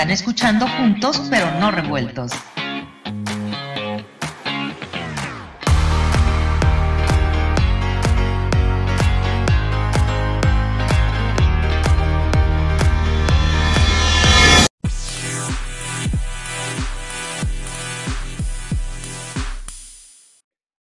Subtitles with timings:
[0.00, 2.32] Están escuchando juntos pero no revueltos.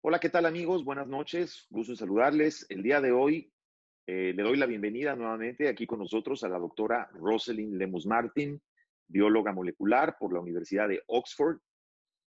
[0.02, 0.86] Hola, ¿qué tal amigos?
[0.86, 2.66] Buenas noches, gusto en saludarles.
[2.70, 3.52] El día de hoy
[4.08, 8.62] eh, le doy la bienvenida nuevamente aquí con nosotros a la doctora Rosalind Lemus Martin,
[9.10, 11.60] bióloga molecular por la Universidad de Oxford.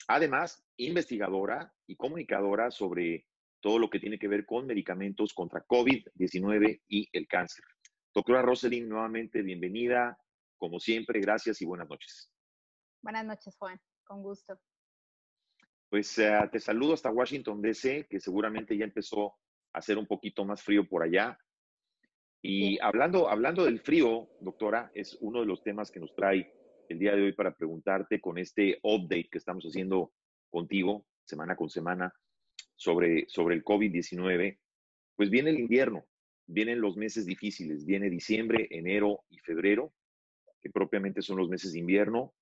[0.08, 3.26] Además, investigadora y comunicadora sobre
[3.62, 7.66] todo lo que tiene que ver con medicamentos contra COVID-19 y el cáncer.
[8.14, 10.18] Doctora Rosalind, nuevamente bienvenida.
[10.58, 12.32] Como siempre, gracias y buenas noches.
[13.02, 13.80] Buenas noches, Juan.
[14.04, 14.60] Con gusto.
[15.90, 19.34] Pues eh, te saludo hasta Washington, D.C., que seguramente ya empezó
[19.74, 21.38] a hacer un poquito más frío por allá.
[22.42, 26.54] Y hablando, hablando del frío, doctora, es uno de los temas que nos trae
[26.90, 30.14] el día de hoy para preguntarte con este update que estamos haciendo
[30.50, 32.14] contigo semana con semana
[32.76, 34.58] sobre, sobre el COVID-19.
[35.16, 36.06] Pues viene el invierno,
[36.46, 39.94] vienen los meses difíciles, viene diciembre, enero y febrero,
[40.62, 42.34] que propiamente son los meses de invierno.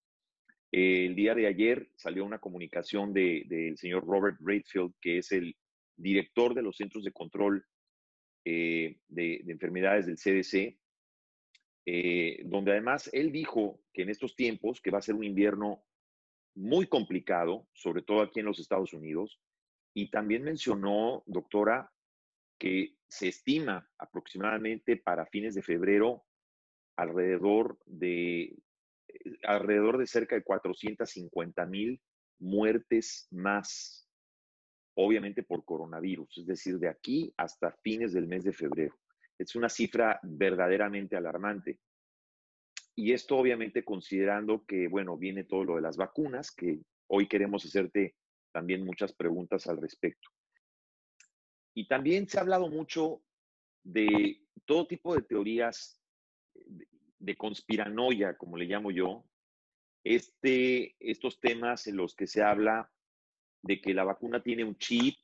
[0.71, 5.55] el día de ayer salió una comunicación del señor Robert Redfield, que es el
[5.95, 7.63] director de los Centros de Control
[8.45, 10.77] eh, de, enfermedades del CDC,
[11.85, 15.83] eh, donde además él dijo que en estos tiempos, que va a ser un invierno
[16.55, 19.41] muy complicado, sobre todo aquí en los Estados Unidos,
[19.93, 21.91] y también mencionó, doctora,
[22.59, 26.23] que se estima aproximadamente para fines de febrero
[26.95, 32.01] alrededor de, eh, alrededor de cerca de 450 mil
[32.39, 34.03] muertes más
[34.95, 38.95] obviamente por coronavirus, es decir, de aquí hasta fines del mes de febrero.
[39.37, 41.79] Es una cifra verdaderamente alarmante.
[42.95, 47.65] Y esto obviamente considerando que, bueno, viene todo lo de las vacunas, que hoy queremos
[47.65, 48.15] hacerte
[48.51, 50.29] también muchas preguntas al respecto.
[51.75, 53.23] Y también se ha hablado mucho
[53.83, 55.99] de todo tipo de teorías
[57.19, 59.25] de conspiranoia, como le llamo yo,
[60.03, 62.91] este, estos temas en los que se habla
[63.63, 65.15] de que la vacuna tiene un chip,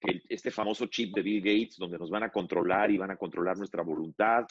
[0.00, 3.56] este famoso chip de Bill Gates, donde nos van a controlar y van a controlar
[3.56, 4.46] nuestra voluntad.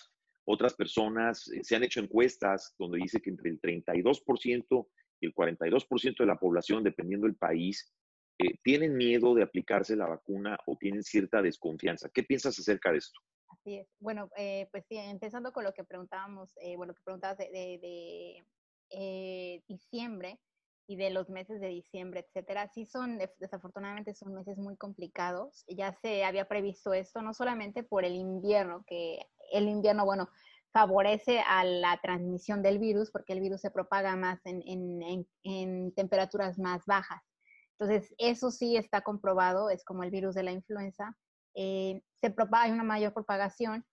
[0.45, 4.87] Otras personas, eh, se han hecho encuestas donde dice que entre el 32%
[5.19, 7.93] y el 42% de la población, dependiendo del país,
[8.39, 12.09] eh, tienen miedo de aplicarse la vacuna o tienen cierta desconfianza.
[12.13, 13.19] ¿Qué piensas acerca de esto?
[13.49, 13.87] Así es.
[13.99, 18.43] Bueno, eh, pues sí, empezando con lo que preguntábamos, bueno, que preguntabas de,
[18.89, 20.39] de diciembre,
[20.87, 25.65] y de los meses de diciembre, etcétera, sí son, desafortunadamente son meses muy complicados.
[25.67, 29.19] Ya se había previsto esto, no solamente por el invierno, que
[29.51, 30.29] el invierno, bueno,
[30.71, 35.93] favorece a la transmisión del virus, porque el virus se propaga más en, en, en,
[35.93, 37.21] temperaturas más bajas.
[37.77, 41.17] Entonces, eso sí está comprobado, es como el virus de la influenza.
[41.53, 43.85] Eh, se propaga, hay una mayor propagación.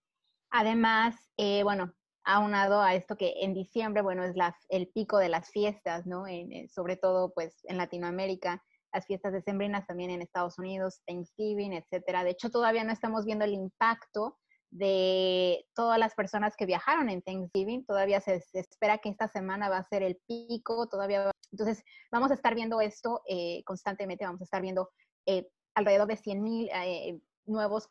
[0.50, 1.92] Además, eh, bueno,
[2.24, 6.26] aunado a esto que en diciembre, bueno, es la, el pico de las fiestas, ¿no?
[6.26, 8.62] En, sobre todo, pues, en Latinoamérica,
[8.92, 12.24] las fiestas decembrinas también en Estados Unidos, Thanksgiving, etcétera.
[12.24, 14.38] De hecho, todavía no estamos viendo el impacto
[14.70, 17.84] de todas las personas que viajaron en Thanksgiving.
[17.84, 21.30] Todavía se, espera que esta semana va a ser el pico, todavía.
[21.52, 24.90] Entonces, vamos a estar viendo esto eh, constantemente, vamos a estar viendo
[25.26, 27.86] eh, alrededor de 100 mil eh, nuevos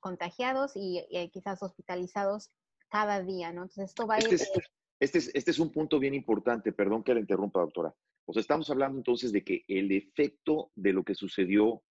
[0.00, 2.50] contagiados y quizás hospitalizados
[2.94, 3.62] cada día, ¿no?
[3.62, 7.12] Entonces esto va a este, este, es, este, es, un punto bien importante, perdón que
[7.12, 7.92] la interrumpa, doctora.
[8.24, 11.82] O sea, estamos hablando entonces de que el efecto de lo que sucedió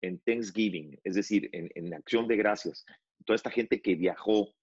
[0.00, 2.86] en Thanksgiving, es decir, en, en Acción de Gracias,
[3.26, 4.54] toda esta gente que viajó,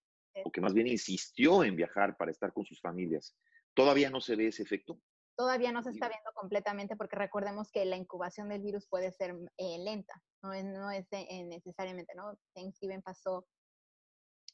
[0.44, 3.36] o que más bien insistió en viajar para estar con sus familias,
[3.76, 5.00] ¿todavía no se ve ese efecto?
[5.38, 9.36] Todavía no se está viendo completamente porque recordemos que la incubación del virus puede ser
[9.58, 12.36] eh, lenta, no es, no es eh, necesariamente, ¿no?
[12.56, 13.46] Thanksgiving pasó,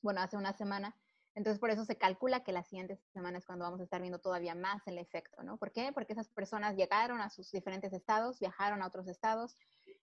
[0.02, 0.94] bueno, hace una semana,
[1.36, 4.20] entonces, por eso se calcula que las siguientes semanas es cuando vamos a estar viendo
[4.20, 5.58] todavía más el efecto, ¿no?
[5.58, 5.92] ¿Por qué?
[5.94, 9.56] Porque esas personas llegaron a sus diferentes estados, viajaron a otros estados,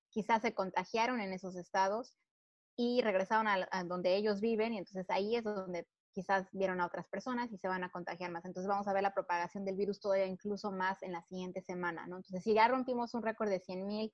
[0.08, 2.17] quizás se contagiaron en esos estados
[2.76, 7.06] y regresaron a, donde ellos viven y entonces ahí es donde quizás vieron a otras
[7.08, 8.44] personas y se van a contagiar más.
[8.44, 12.06] Entonces vamos a ver la propagación del virus todavía incluso más en la siguiente semana,
[12.06, 12.17] ¿no?
[12.17, 14.12] Entonces, si ya rompimos un récord de 100 mil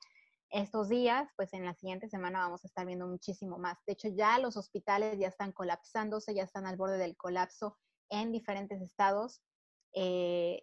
[0.52, 3.78] estos días, pues en la siguiente semana vamos a estar viendo muchísimo más.
[3.86, 7.78] De hecho, ya los hospitales ya están colapsándose, ya están al borde del colapso
[8.10, 9.40] en diferentes estados
[9.94, 10.60] eh,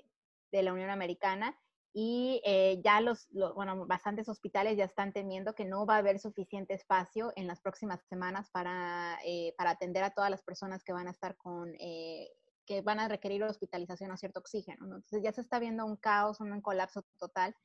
[0.51, 1.59] de la Unión Americana
[1.91, 6.19] y eh, ya los, bueno, bastantes hospitales ya están temiendo que no va a haber
[6.19, 10.93] suficiente espacio en las próximas semanas para, eh, para atender a todas las personas que
[10.93, 14.85] van a estar con, que van a requerir hospitalización a cierto oxígeno.
[14.85, 17.55] Entonces ya se está viendo un caos, un colapso total,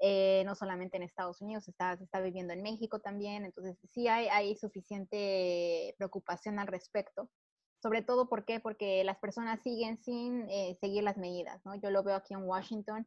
[0.00, 3.44] eh, no solamente en Estados Unidos, está, se está viviendo en México también.
[3.44, 7.30] Entonces sí hay, hay suficiente preocupación al respecto.
[7.82, 8.58] Sobre todo, ¿por qué?
[8.60, 11.74] Porque las personas siguen sin eh, seguir las medidas, ¿no?
[11.76, 13.06] Yo lo veo aquí en Washington,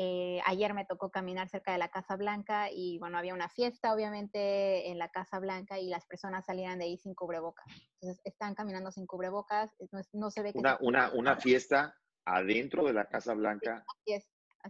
[0.00, 3.92] eh, ayer me tocó caminar cerca de la Casa Blanca y bueno, había una fiesta
[3.92, 7.66] obviamente en la Casa Blanca y las personas salían de ahí sin cubrebocas.
[8.00, 9.74] Entonces están caminando sin cubrebocas,
[10.12, 10.60] no, se ve que...
[10.60, 13.84] Una, una, una, fiesta adentro de la Casa Blanca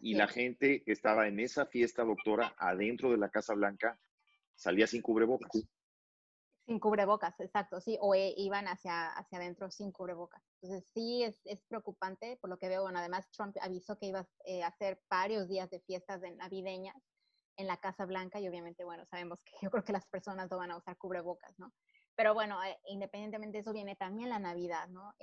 [0.02, 3.98] y la gente que estaba en esa fiesta, doctora, adentro de la Casa Blanca,
[4.54, 5.50] salía sin cubrebocas.
[6.66, 10.42] Sin cubrebocas, exacto, sí, o eh, iban hacia, hacia adentro sin cubrebocas.
[10.60, 14.28] Entonces sí es, es, preocupante, por lo que veo, bueno, además Trump avisó que iba
[14.44, 16.96] eh, a hacer varios días de fiestas de navideñas
[17.56, 20.58] en la Casa Blanca y obviamente, bueno, sabemos que yo creo que las personas no
[20.58, 21.72] van a usar cubrebocas, ¿no?
[22.14, 25.14] Pero bueno, eh, independientemente de eso viene también la Navidad, ¿no?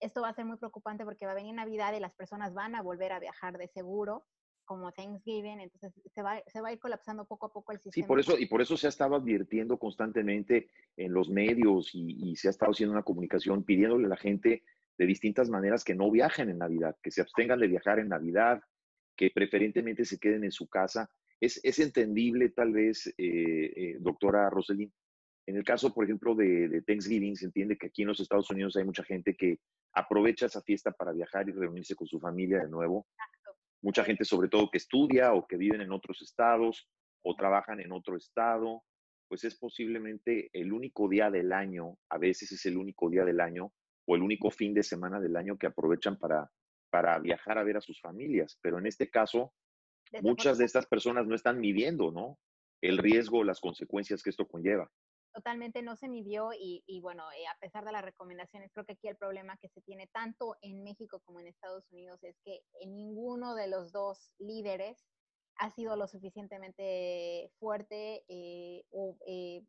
[0.00, 2.74] Esto va a ser muy preocupante porque va a venir Navidad y las personas van
[2.74, 4.24] a volver a viajar de seguro
[4.70, 8.04] como Thanksgiving, entonces se va, se va a ir colapsando poco a poco el sistema.
[8.04, 12.36] Sí, por eso, y por eso se ha estado advirtiendo constantemente en los medios y,
[12.36, 14.62] se ha estado haciendo una comunicación pidiéndole a la gente
[14.96, 18.62] de distintas maneras que no viajen en Navidad, que se abstengan de viajar en Navidad,
[19.16, 21.10] que preferentemente se queden en su casa.
[21.40, 24.92] Es, es entendible tal vez, eh, eh, doctora Roselín,
[25.50, 28.50] en el caso, por ejemplo, de, de, Thanksgiving, se entiende que aquí en los Estados
[28.50, 29.58] Unidos hay mucha gente que
[29.92, 33.06] aprovecha esa fiesta para viajar y reunirse con su familia de nuevo
[33.82, 36.88] mucha gente sobre todo que estudia o que viven en otros estados
[37.22, 38.82] o trabajan en otro estado,
[39.28, 43.40] pues es posiblemente el único día del año, a veces es el único día del
[43.40, 43.72] año
[44.06, 46.50] o el único fin de semana del año que aprovechan para,
[46.90, 48.58] para viajar a ver a sus familias.
[48.62, 49.52] Pero en este caso,
[50.22, 52.38] muchas de estas personas no están midiendo, ¿no?
[52.80, 54.90] El riesgo, las consecuencias que esto conlleva
[55.32, 58.92] totalmente no se midió y, y bueno, eh, a pesar de las recomendaciones, creo que
[58.92, 62.62] aquí el problema que se tiene tanto en México como en Estados Unidos es que
[62.80, 65.06] en ninguno de los dos líderes
[65.56, 69.64] ha sido lo suficientemente fuerte eh, o eh,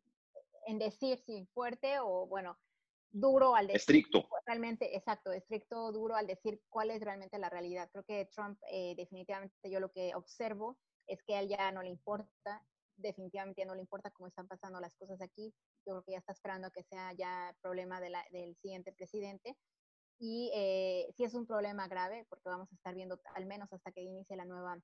[0.66, 2.58] en decir si fuerte o bueno,
[3.10, 3.76] duro al decir.
[3.76, 4.28] Estricto.
[4.46, 7.90] Realmente, exacto, estricto, duro al decir cuál es realmente la realidad.
[7.92, 8.58] Creo que Trump,
[8.96, 12.64] definitivamente yo lo que observo es que a él ya no le importa
[12.96, 15.54] definitivamente no le importa cómo están pasando las cosas aquí.
[15.86, 19.56] Yo creo que ya está esperando que sea ya problema del siguiente presidente.
[20.18, 23.90] Y eh, sí es un problema grave porque vamos a estar viendo, al menos hasta
[23.90, 24.80] que inicie la nueva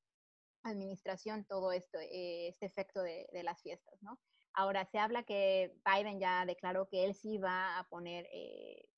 [0.64, 4.18] administración, todo esto, eh, este efecto de, de, las fiestas, ¿no?
[4.54, 8.88] Ahora, se habla que Biden ya declaró que él sí va a poner eh,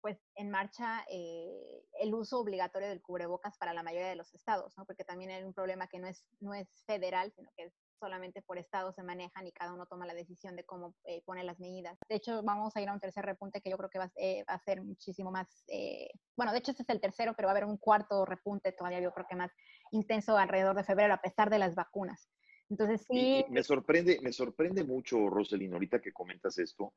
[0.00, 4.76] pues en marcha eh, el uso obligatorio del cubrebocas para la mayoría de los estados,
[4.76, 4.84] ¿no?
[4.84, 8.42] Porque también hay un problema que no es, no es federal, sino que es solamente
[8.42, 11.58] por estado se manejan y cada uno toma la decisión de cómo eh, pone las
[11.60, 11.98] medidas.
[12.08, 14.44] De hecho, vamos a ir a un tercer repunte que yo creo que va, eh,
[14.46, 17.56] a ser muchísimo más, eh, bueno, de hecho este es el tercero, pero va a
[17.56, 19.52] haber un cuarto repunte todavía yo creo que más
[19.90, 22.30] intenso alrededor de febrero, a pesar de las vacunas.
[22.70, 23.44] Entonces sí.
[23.48, 26.92] me sorprende, me sorprende mucho, Roselyn, ahorita que comentas esto.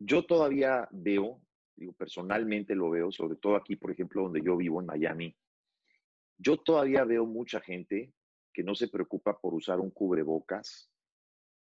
[0.00, 1.40] Yo todavía veo,
[1.76, 5.36] digo, personalmente lo veo, sobre todo aquí, por ejemplo, donde yo vivo en Miami,
[6.38, 8.12] yo todavía veo mucha gente
[8.52, 10.90] que no se preocupa por usar un cubrebocas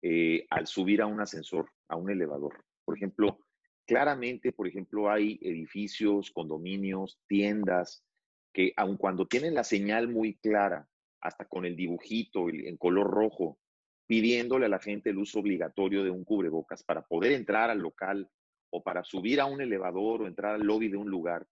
[0.02, 2.64] eh, al subir a un ascensor, a un elevador.
[2.84, 3.40] Por ejemplo,
[3.84, 8.04] claramente, por ejemplo, hay edificios, condominios, tiendas,
[8.52, 10.88] que aun cuando tienen la señal muy clara,
[11.20, 13.58] hasta con el dibujito en color rojo,
[14.06, 18.28] pidiéndole a la gente el uso obligatorio de un cubrebocas para poder entrar al local
[18.70, 21.46] o para subir a un elevador o entrar al lobby de un lugar,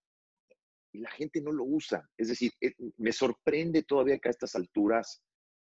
[0.97, 2.09] y la gente no lo usa.
[2.17, 5.23] Es decir, eh, me sorprende todavía que a estas alturas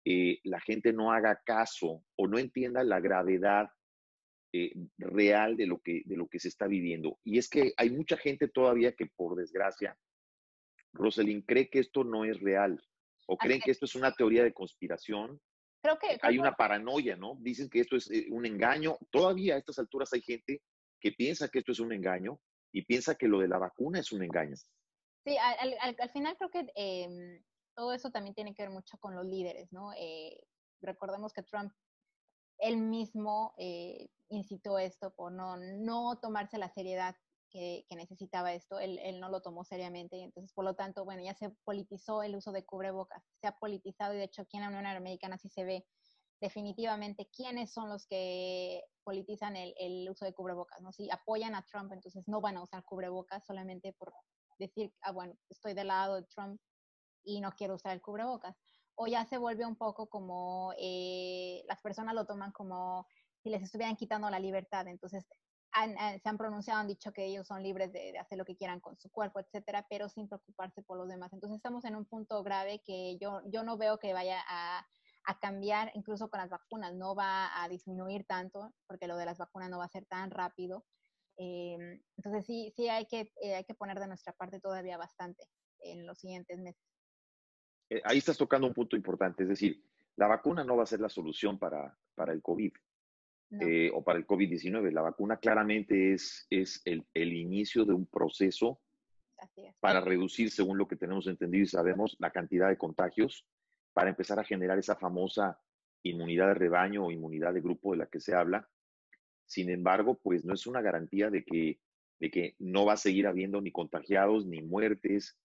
[0.05, 3.69] eh, la gente no haga caso o no entienda la gravedad
[4.53, 7.19] eh, real de lo, que, de lo que se está viviendo.
[7.25, 9.99] Y es que hay mucha gente todavía que, por desgracia,
[10.93, 12.81] Rosalind cree que esto no es real
[13.27, 15.39] o creen que esto es una teoría de conspiración.
[15.83, 17.37] Creo que hay una paranoia, ¿no?
[17.41, 18.97] Dicen que esto es un engaño.
[19.11, 20.63] Todavía a estas alturas hay gente
[21.01, 22.41] que piensa que esto es un engaño
[22.73, 24.57] y piensa que lo de la vacuna es un engaño.
[25.25, 27.43] Sí, al, al, al final creo que eh,
[27.75, 29.93] todo eso también tiene que ver mucho con los líderes, ¿no?
[29.95, 30.41] Eh,
[30.81, 31.73] recordemos que Trump
[32.59, 37.15] él mismo eh, incitó esto por no, no tomarse la seriedad
[37.51, 41.05] que, que necesitaba esto, él, él, no lo tomó seriamente y entonces por lo tanto,
[41.05, 44.59] bueno, ya se politizó el uso de cubrebocas, se ha politizado y de hecho aquí
[44.59, 45.87] en la Unión Americana sí se ve
[46.41, 50.93] definitivamente quiénes son los que politizan el, el, uso de cubrebocas, ¿no?
[50.93, 54.13] Si apoyan a Trump, entonces no van a usar cubrebocas solamente por
[54.59, 56.61] decir, ah, bueno, estoy del lado de Trump
[57.25, 58.57] y no quiero usar el cubrebocas.
[58.95, 63.07] O ya se vuelve un poco como, eh, las personas lo toman como
[63.43, 64.89] si les estuvieran quitando la libertad.
[64.89, 65.25] Entonces,
[66.23, 68.99] se han pronunciado, han dicho que ellos son libres de, hacer lo que quieran con
[68.99, 71.33] su cuerpo, etcétera, pero sin preocuparse por los demás.
[71.33, 74.85] Entonces estamos en un punto grave que yo, yo no veo que vaya a,
[75.29, 79.37] a cambiar, incluso con las vacunas, no va a disminuir tanto, porque lo de las
[79.37, 80.87] vacunas no va a ser tan rápido.
[81.37, 85.45] Em, entonces sí, sí hay que, eh, hay que poner de nuestra parte todavía bastante
[85.81, 86.83] en los siguientes meses.
[87.91, 89.85] Eh, ahí estás tocando un punto importante, es decir,
[90.17, 92.73] la vacuna no va a ser la solución para, para el COVID.
[93.61, 94.93] Eh, o para el COVID-19.
[94.93, 98.83] La vacuna claramente es, es el, el inicio de un proceso
[99.81, 103.47] para reducir, según lo que tenemos entendido y sabemos, la cantidad de contagios,
[103.99, 105.59] para empezar a generar esa famosa
[106.05, 108.71] inmunidad de rebaño o inmunidad de grupo de la que se habla.
[109.45, 111.81] Sin embargo, pues no es una garantía de que,
[112.21, 115.37] de que no va a seguir habiendo ni contagiados ni muertes.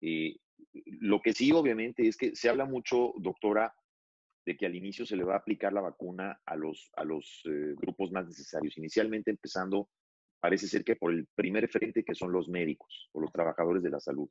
[0.00, 0.38] Eh,
[0.86, 3.76] lo que sí, obviamente, es que se habla mucho, doctora,
[4.44, 7.42] de que al inicio se le va a aplicar la vacuna a los, a los
[7.44, 8.76] eh, grupos más necesarios.
[8.76, 9.88] Inicialmente empezando,
[10.40, 13.90] parece ser que por el primer frente, que son los médicos o los trabajadores de
[13.90, 14.28] la salud.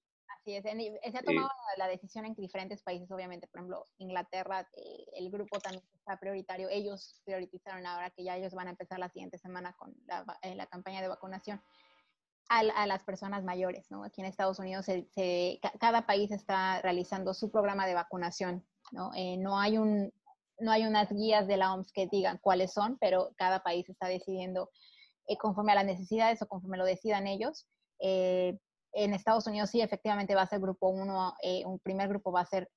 [0.49, 5.05] Así es, se ha tomado la decisión en diferentes países, obviamente, por ejemplo, Inglaterra, eh,
[5.13, 9.09] el grupo también está prioritario, ellos priorizaron ahora que ya ellos van a empezar la
[9.09, 11.61] siguiente semana con la, eh, la campaña de vacunación
[12.49, 14.03] a, a, las personas mayores, ¿no?
[14.03, 19.11] Aquí en Estados Unidos se, cada país está realizando su programa de vacunación ¿no?
[19.15, 20.11] Eh, no, hay un,
[20.59, 24.07] no hay unas guías de la OMS que digan cuáles son, pero cada país está
[24.07, 24.69] decidiendo
[25.27, 27.67] eh, conforme a las necesidades o conforme lo decidan ellos.
[27.99, 28.57] Eh,
[28.93, 32.45] en Estados Unidos sí, efectivamente va a ser grupo uno, un primer grupo va a
[32.45, 32.69] ser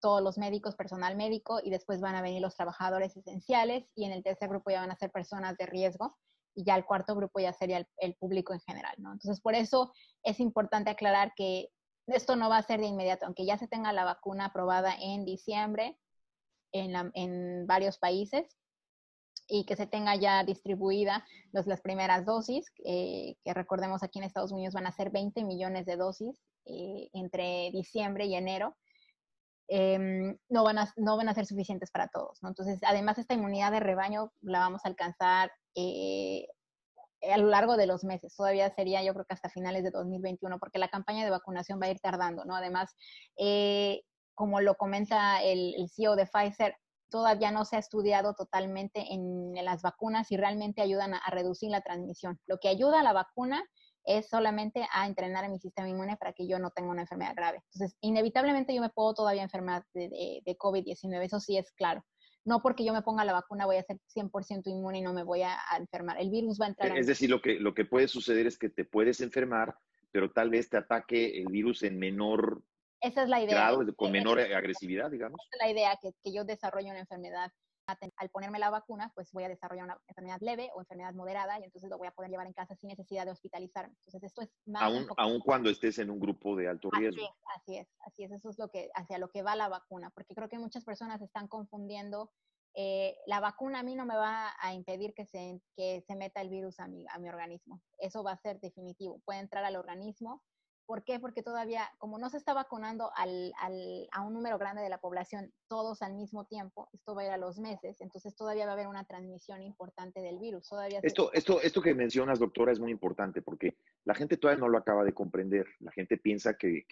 [0.00, 4.12] todos los médicos, personal médico, y después van a venir los trabajadores esenciales, y en
[4.12, 6.16] el tercer grupo ya van a ser personas de riesgo,
[6.54, 9.12] y ya el cuarto grupo ya sería el, el público en general, ¿no?
[9.12, 11.68] Entonces, por eso es importante aclarar que
[12.06, 15.24] esto no va a ser de inmediato, aunque ya se tenga la vacuna aprobada en
[15.24, 15.98] diciembre
[16.74, 18.46] en, varios países
[19.46, 24.74] y que se tenga ya distribuida las primeras dosis, que recordemos aquí en Estados Unidos
[24.74, 28.74] van a ser 20 millones de dosis eh, entre diciembre y enero.
[29.68, 32.42] Em, no, van a, no van a ser suficientes para todos.
[32.42, 36.46] Entonces, además, esta inmunidad de rebaño la vamos a alcanzar eh,
[37.30, 38.34] a lo largo de los meses.
[38.34, 41.86] Todavía sería, yo creo que hasta finales de 2021, porque la campaña de vacunación va
[41.86, 42.56] a ir tardando, ¿no?
[42.56, 42.94] Además,
[43.36, 44.02] eh,
[44.34, 46.76] como lo comenta el, CEO de Pfizer,
[47.10, 51.80] todavía no se ha estudiado totalmente en, las vacunas y realmente ayudan a, reducir la
[51.80, 52.38] transmisión.
[52.46, 53.64] Lo que ayuda a la vacuna
[54.04, 57.34] es solamente a entrenar a mi sistema inmune para que yo no tenga una enfermedad
[57.34, 57.62] grave.
[57.72, 62.04] Entonces, inevitablemente yo me puedo todavía enfermar de, de COVID-19, eso sí es claro
[62.44, 65.22] no porque yo me ponga la vacuna voy a ser 100% inmune y no me
[65.22, 66.20] voy a, enfermar.
[66.20, 66.96] El virus va a entrar.
[66.96, 69.76] Es decir, lo que, lo que puede suceder es que te puedes enfermar,
[70.12, 72.62] pero tal vez te ataque el virus en menor
[73.04, 73.54] esa es la idea.
[73.54, 75.40] Grado, con menor agresividad, digamos.
[75.40, 77.50] Esa es la idea, que, que yo desarrolle una enfermedad
[77.86, 81.64] al ponerme la vacuna, pues voy a desarrollar una enfermedad leve o enfermedad moderada y
[81.64, 83.94] entonces lo voy a poder llevar en casa sin necesidad de hospitalizarme.
[83.98, 84.82] Entonces esto es más...
[84.82, 87.22] Aún, aún cuando estés en un grupo de alto riesgo.
[87.54, 90.34] Así es, así es, eso es lo que, hacia lo que va la vacuna, porque
[90.34, 92.30] creo que muchas personas están confundiendo
[92.76, 96.40] eh, la vacuna a mí no me va a impedir que se, que se meta
[96.40, 97.80] el virus a mi, a mi organismo.
[97.98, 99.20] Eso va a ser definitivo.
[99.24, 100.42] Puede entrar al organismo.
[100.86, 101.18] ¿Por qué?
[101.18, 106.02] Porque todavía, como no se está vacunando a un número grande de la población todos
[106.02, 108.86] al mismo tiempo, esto va a ir a los meses, entonces todavía va a haber
[108.86, 110.68] una transmisión importante del virus.
[111.02, 114.78] Esto, esto, esto que mencionas, doctora, es muy importante porque la gente todavía no lo
[114.78, 115.66] acaba de comprender.
[115.80, 116.84] La gente piensa que,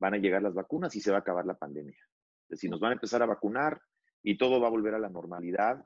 [0.00, 1.96] van a llegar las vacunas y se va a acabar la pandemia.
[2.48, 3.80] Es decir, nos van a empezar a vacunar,
[4.22, 5.84] y todo va a volver a la normalidad.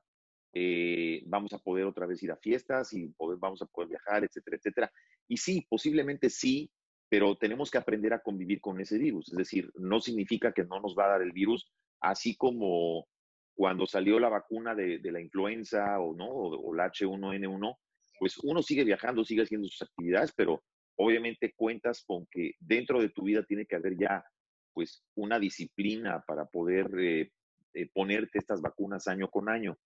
[0.53, 4.57] Eh, vamos a poder otra vez ir a fiestas y vamos a poder viajar, etcétera,
[4.57, 4.93] etcétera.
[5.29, 6.71] Y sí, posiblemente sí,
[7.09, 9.29] pero tenemos que aprender a convivir con ese virus.
[9.33, 11.71] Es decir, no significa que no nos va a dar el virus,
[12.01, 13.07] así como
[13.55, 16.29] cuando salió la vacuna de, la influenza o, ¿no?
[16.29, 17.77] o, la H1N1,
[18.19, 20.63] pues uno sigue viajando, sigue haciendo sus actividades, pero
[20.97, 24.25] obviamente cuentas con que dentro de tu vida tiene que haber ya
[24.73, 27.31] pues una disciplina para poder eh,
[27.73, 29.79] eh, ponerte estas vacunas año con año.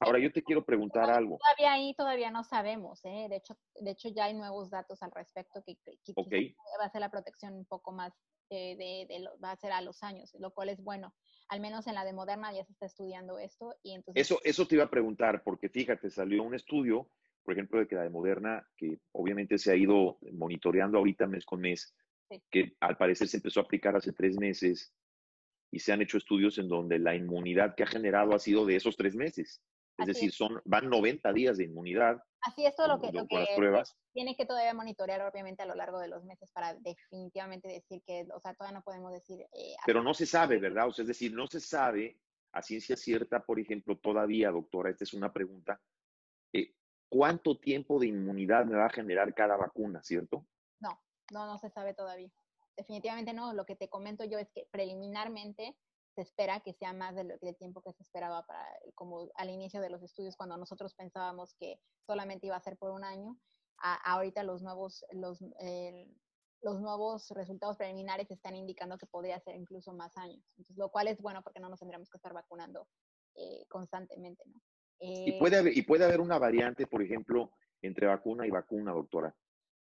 [0.00, 1.38] Ahora yo te quiero preguntar algo.
[1.38, 3.26] Todavía ahí todavía no sabemos, ¿eh?
[3.28, 5.76] de hecho, de hecho ya hay nuevos datos al respecto que,
[6.80, 8.12] va a ser la protección un poco más
[8.48, 9.06] de,
[9.42, 11.14] va a ser a los años, lo cual es bueno.
[11.48, 14.20] Al menos en la de Moderna ya se está estudiando esto y entonces.
[14.20, 17.10] Eso, eso te iba a preguntar porque fíjate salió un estudio,
[17.42, 21.44] por ejemplo, de que la de Moderna que obviamente se ha ido monitoreando ahorita mes
[21.44, 21.92] con mes,
[22.50, 24.94] que al parecer se empezó a aplicar hace tres meses
[25.70, 28.76] y se han hecho estudios en donde la inmunidad que ha generado ha sido de
[28.76, 29.60] esos tres meses.
[29.98, 32.22] Es decir, son, van 90 días de inmunidad.
[32.42, 33.46] Así es todo lo que, lo que
[34.12, 38.26] tiene que todavía monitorear, obviamente, a lo largo de los meses para definitivamente decir que,
[38.32, 39.40] o sea, todavía no podemos decir.
[39.52, 40.86] Eh, Pero no se sabe, ¿verdad?
[40.86, 42.20] O sea, es decir, no se sabe
[42.52, 45.80] a ciencia cierta, por ejemplo, todavía, doctora, esta es una pregunta,
[46.52, 46.74] eh,
[47.08, 50.46] cuánto tiempo de inmunidad me va a generar cada vacuna, ¿cierto?
[50.80, 51.00] No,
[51.32, 52.30] no, no se sabe todavía.
[52.76, 53.52] Definitivamente no.
[53.52, 55.76] Lo que te comento yo es que preliminarmente
[56.18, 59.88] se espera que sea más del, tiempo que se esperaba para, como al inicio de
[59.88, 63.38] los estudios, cuando nosotros pensábamos que solamente iba a ser por un año.
[63.78, 65.38] ahorita los nuevos, los,
[66.62, 70.42] los nuevos resultados preliminares están indicando que podría ser incluso más años.
[70.56, 72.88] Entonces, lo cual es bueno porque no nos tendremos que estar vacunando
[73.36, 74.60] eh, constantemente, ¿no?
[74.98, 78.90] y, eh, puede haber, y puede haber una variante, por ejemplo, entre vacuna y vacuna,
[78.90, 79.32] doctora.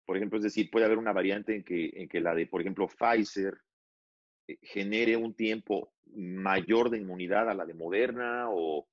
[0.06, 2.62] Por ejemplo, es decir, puede haber una variante en que, en que la de, por
[2.62, 3.60] ejemplo, Pfizer
[4.48, 8.86] eh, genere un tiempo mayor de inmunidad a la de Moderna o,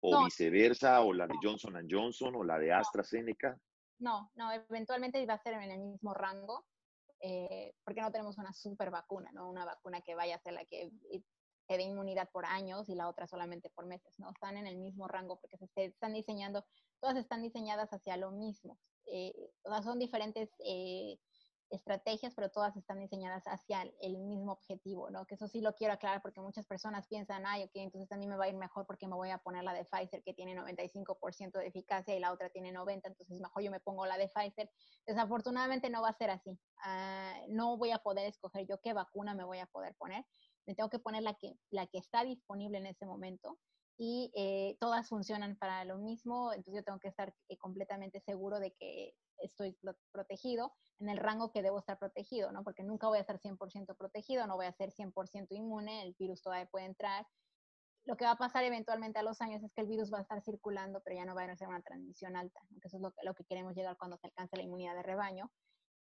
[0.00, 3.58] o viceversa, o la de Johnson Johnson o la de AstraZeneca.
[3.98, 6.66] No, no, eventualmente va a ser en el mismo rango,
[7.20, 9.48] eh, porque no tenemos una super vacuna, ¿no?
[9.48, 10.90] Una vacuna que vaya a ser la que
[11.66, 14.30] te dé inmunidad por años y la otra solamente por meses, ¿no?
[14.30, 16.64] Están en el mismo rango porque se están diseñando,
[17.00, 18.78] todas están diseñadas hacia lo mismo.
[19.06, 21.18] Eh, o sea, son diferentes eh,
[21.70, 25.26] estrategias, pero todas están diseñadas hacia el mismo objetivo, ¿no?
[25.26, 28.26] Que eso sí lo quiero aclarar porque muchas personas piensan, ay, ok, entonces a mí
[28.26, 30.54] me va a ir mejor porque me voy a poner la de Pfizer que tiene
[30.54, 34.28] 95% de eficacia y la otra tiene 90%, entonces mejor yo me pongo la de
[34.28, 34.70] Pfizer.
[35.06, 36.58] Desafortunadamente no va a ser así.
[36.84, 40.24] Ah, no voy a poder escoger yo qué vacuna me voy a poder poner.
[40.66, 43.58] Me tengo que poner la que, la que está disponible en ese momento
[43.96, 48.58] y eh, todas funcionan para lo mismo, entonces yo tengo que estar eh, completamente seguro
[48.58, 49.76] de que estoy
[50.10, 52.64] protegido en el rango que debo estar protegido, ¿no?
[52.64, 56.42] Porque nunca voy a estar 100% protegido, no voy a ser 100% inmune, el virus
[56.42, 57.26] todavía puede entrar.
[58.04, 60.22] Lo que va a pasar eventualmente a los años es que el virus va a
[60.22, 63.12] estar circulando, pero ya no va a ser una transmisión alta, que eso es lo,
[63.22, 65.50] lo que queremos llegar cuando se alcance la inmunidad de rebaño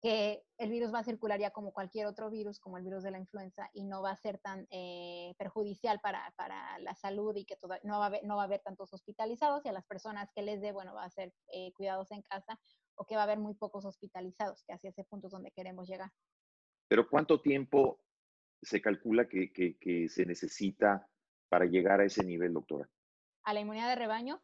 [0.00, 3.10] que el virus va a circular ya como cualquier otro virus, como el virus de
[3.10, 7.44] la influenza, y no va a ser tan eh, perjudicial para, para, la salud y
[7.44, 10.30] que no, va a haber, no va a haber tantos hospitalizados y a las personas
[10.34, 12.58] que les dé, bueno, va a ser eh, cuidados en casa
[12.94, 15.86] o que va a haber muy pocos hospitalizados, que hacia ese punto es donde queremos
[15.86, 16.10] llegar.
[16.88, 18.00] Pero ¿cuánto tiempo
[18.62, 21.08] se calcula que, que, que se necesita
[21.48, 22.88] para llegar a ese nivel, doctora?
[23.44, 24.42] A la inmunidad de rebaño.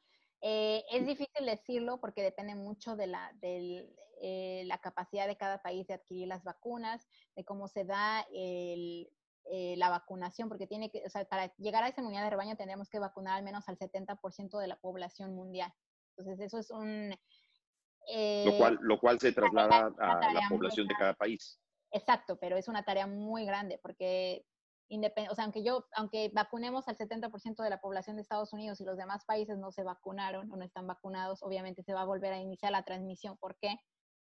[0.49, 5.61] Eh, es difícil decirlo porque depende mucho de la, del, eh, la capacidad de cada
[5.61, 9.11] país de adquirir las vacunas, de cómo se da el,
[9.51, 12.57] eh, la vacunación, porque tiene que, o sea, para llegar a esa inmunidad de rebaño
[12.57, 15.73] tendremos que vacunar al menos al 70% de la población mundial.
[16.17, 17.11] Entonces, eso es un...
[17.11, 21.61] lo, cual, lo cual se traslada a la población de cada país.
[21.91, 24.47] Exacto, pero es una tarea muy grande porque
[24.89, 28.85] o sea, aunque yo, aunque vacunemos al 70% de la población de Estados Unidos y
[28.85, 32.33] los demás países no se vacunaron o no están vacunados, obviamente se va a volver
[32.33, 33.37] a iniciar la transmisión.
[33.39, 33.81] ¿Por qué?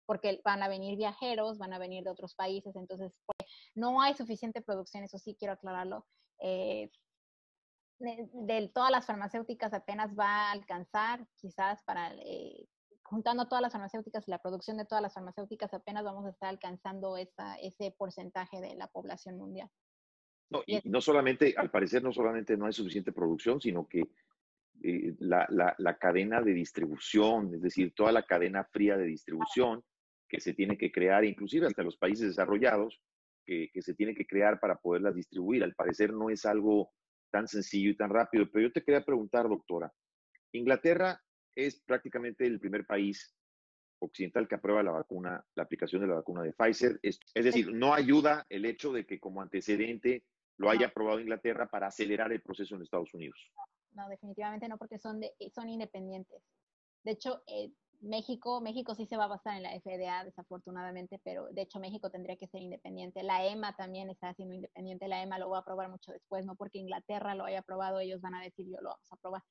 [0.06, 4.16] Porque van a venir viajeros, van a venir de otros países, entonces pues, no hay
[4.16, 6.06] suficiente producción, eso sí quiero aclararlo.
[6.40, 6.90] Eh,
[8.00, 12.68] de, todas las farmacéuticas apenas va a alcanzar, quizás para, eh,
[13.04, 16.50] juntando todas las farmacéuticas y la producción de todas las farmacéuticas, apenas vamos a estar
[16.50, 19.70] alcanzando esa, ese porcentaje de la población mundial.
[20.50, 24.10] No, y, no solamente, al parecer, no solamente no hay suficiente producción, sino que
[24.82, 29.84] eh, la, la, cadena de distribución, es decir, toda la cadena fría de distribución
[30.28, 33.02] que se tiene que crear, inclusive hasta los países desarrollados,
[33.46, 35.64] que, que se tiene que crear para poderlas distribuir.
[35.64, 36.92] Al parecer no es algo
[37.32, 38.50] tan sencillo y tan rápido.
[38.52, 39.92] Pero yo te quería preguntar, doctora,
[40.52, 41.22] Inglaterra
[41.56, 43.36] es prácticamente el primer país
[44.00, 47.00] occidental que aprueba la vacuna, la aplicación de la vacuna de Pfizer.
[47.04, 50.24] Es, es decir, no ayuda el hecho de que como antecedente
[50.60, 53.40] lo haya aprobado Inglaterra para acelerar el proceso en Estados Unidos.
[53.94, 56.44] No, definitivamente no, porque son, de, son independientes.
[57.04, 61.48] De hecho, eh, México, México sí se va a basar en la FDA, desafortunadamente, pero
[61.52, 63.24] de hecho México tendría que ser independiente.
[63.24, 65.08] La EMA también está siendo independiente.
[65.08, 68.20] La EMA lo va a aprobar mucho después, no porque Inglaterra lo haya aprobado, ellos
[68.20, 69.44] van a decir yo lo vamos a aprobar.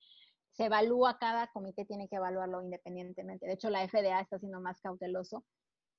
[0.52, 3.46] Se evalúa, cada comité tiene que evaluarlo independientemente.
[3.46, 5.44] De hecho, la FDA está siendo más cauteloso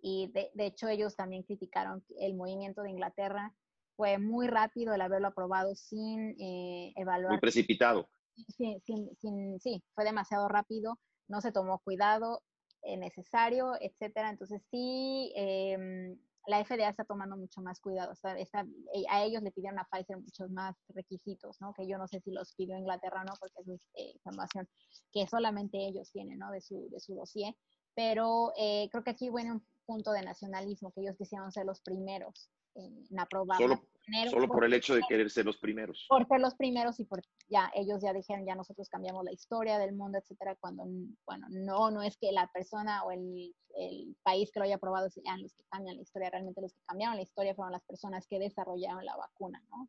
[0.01, 3.55] y de, de hecho ellos también criticaron el movimiento de Inglaterra
[3.99, 7.33] fue muy rápido el haberlo aprobado sin eh, evaluar.
[7.33, 8.07] Muy precipitado.
[8.47, 12.41] Sí, sí, fue demasiado rápido, no se tomó cuidado
[12.83, 14.29] eh, necesario, etcétera.
[14.29, 18.13] Entonces sí, em, la FDA está tomando mucho más cuidado.
[18.13, 21.73] Está, eh, a ellos le pidieron a Pfizer muchos más requisitos, ¿no?
[21.73, 24.65] Que yo no sé si los pidió Inglaterra o no, porque es información
[25.11, 26.51] que solamente ellos tienen, ¿no?
[26.51, 27.53] De su, de su dossier.
[27.95, 32.49] Pero creo que aquí viene un punto de nacionalismo, que ellos quisieron ser los primeros
[32.75, 33.57] en aprobar.
[33.57, 33.81] Solo,
[34.29, 36.05] solo por, el hecho de querer ser los primeros.
[36.09, 39.77] Por ser los primeros y por ya ellos ya dijeron, ya nosotros cambiamos la historia
[39.77, 40.83] del mundo, etcétera, cuando,
[41.25, 45.09] bueno, no, no es que la persona o el, el país que lo haya aprobado
[45.09, 48.27] sean los que cambian la historia, realmente los que cambiaron la historia fueron las personas
[48.27, 49.87] que desarrollaron la vacuna, ¿no?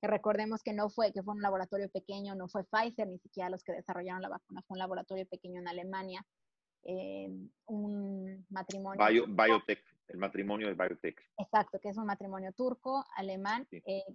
[0.00, 3.50] que recordemos que no fue, que fue un laboratorio pequeño, no fue Pfizer, ni siquiera
[3.50, 6.24] los que desarrollaron la vacuna, fue un laboratorio pequeño en Alemania,
[7.66, 9.26] un matrimonio.
[9.28, 11.20] biotech, el matrimonio de biotech.
[11.38, 13.66] Exacto, que es un matrimonio turco, alemán.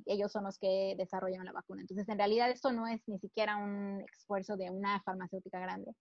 [0.06, 1.82] ellos son los que desarrollan la vacuna.
[1.82, 5.94] Entonces, en realidad, esto no es ni siquiera un esfuerzo de una farmacéutica grande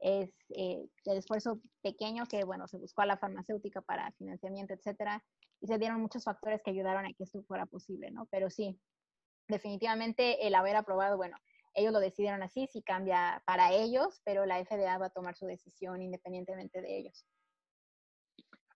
[0.00, 5.24] es eh, el esfuerzo pequeño que, bueno, se buscó a la farmacéutica para financiamiento, etcétera,
[5.60, 8.26] y se dieron muchos factores que ayudaron a que esto fuera posible, ¿no?
[8.26, 8.80] Pero sí,
[9.48, 11.36] definitivamente el haber aprobado, bueno,
[11.74, 15.46] ellos lo decidieron así, sí cambia para ellos, pero la FDA va a tomar su
[15.46, 17.26] decisión independientemente de ellos.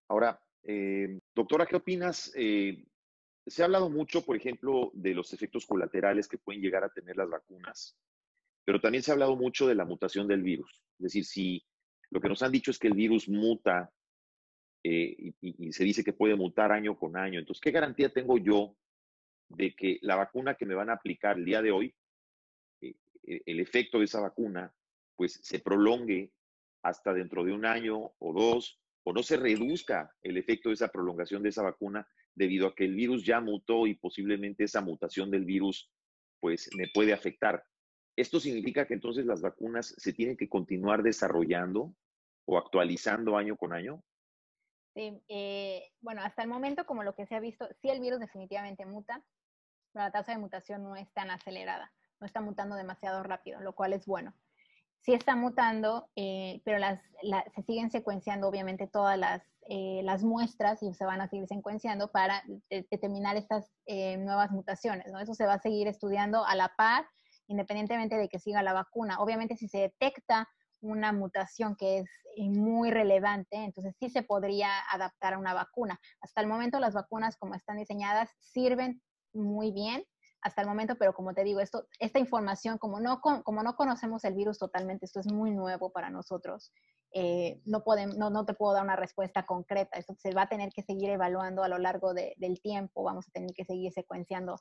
[0.08, 2.32] Ahora, eh, doctora, ¿qué opinas?
[2.34, 2.84] Eh,
[3.46, 7.16] se ha hablado mucho, por ejemplo, de los efectos colaterales que pueden llegar a tener
[7.16, 7.96] las vacunas.
[8.64, 10.82] Pero también se ha hablado mucho de la mutación del virus.
[10.98, 11.64] Es decir, si
[12.10, 13.90] lo que nos han dicho es que el virus muta
[14.84, 18.76] eh, y, se dice que puede mutar año con año, entonces, ¿qué garantía tengo yo
[19.48, 21.94] de que la vacuna que me van a aplicar el día de hoy,
[22.80, 22.94] eh,
[23.24, 24.74] eh, el efecto de esa vacuna,
[25.16, 26.32] pues se prolongue
[26.82, 30.88] hasta dentro de un año o dos, o no se reduzca el efecto de esa
[30.88, 35.30] prolongación de esa vacuna debido a que el virus ya mutó y posiblemente esa mutación
[35.30, 35.90] del virus
[36.40, 37.64] pues me puede afectar.
[38.16, 41.94] ¿Esto significa que entonces las vacunas se tienen que continuar desarrollando
[42.44, 44.02] o actualizando año con año?
[44.94, 48.20] Sí, eh, bueno, hasta el momento, como lo que se ha visto, sí el virus
[48.20, 49.24] definitivamente muta,
[49.92, 53.74] pero la tasa de mutación no es tan acelerada, no está mutando demasiado rápido, lo
[53.74, 54.34] cual es bueno.
[55.02, 57.00] Sí está mutando, eh, pero las,
[57.54, 62.10] se siguen secuenciando obviamente todas las, eh, las, muestras y se van a seguir secuenciando
[62.10, 65.20] para determinar estas nuevas mutaciones, ¿no?
[65.20, 67.04] Eso se va a seguir estudiando a la par
[67.48, 69.20] independientemente de que siga la vacuna.
[69.20, 70.48] Obviamente, si se detecta
[70.80, 76.00] una mutación que es eh, muy relevante, entonces sí se podría adaptar a una vacuna.
[76.20, 79.00] Hasta el momento las vacunas como están diseñadas sirven
[79.32, 80.04] muy bien
[80.42, 84.24] hasta el momento, pero como te digo, esto, esta información, como no, como no conocemos
[84.24, 86.72] el virus totalmente, esto es muy nuevo para nosotros,
[87.14, 90.48] eh, no, podemos, no, no, te puedo dar una respuesta concreta, esto se va a
[90.48, 94.56] tener que seguir evaluando a lo largo del tiempo, vamos a tener que seguir secuenciando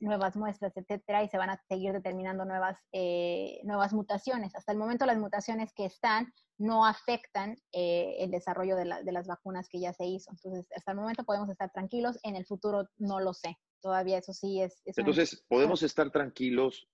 [0.00, 4.54] nuevas muestras, etcétera, y se van a seguir determinando nuevas, eh, nuevas mutaciones.
[4.54, 9.68] Hasta el momento las mutaciones que están no afectan eh, el desarrollo de, las vacunas
[9.68, 10.30] que ya se hizo.
[10.30, 13.56] Entonces, hasta el momento podemos estar tranquilos, en el futuro no lo sé.
[13.80, 14.80] Todavía eso sí es...
[14.84, 16.88] Entonces, podemos estar tranquilos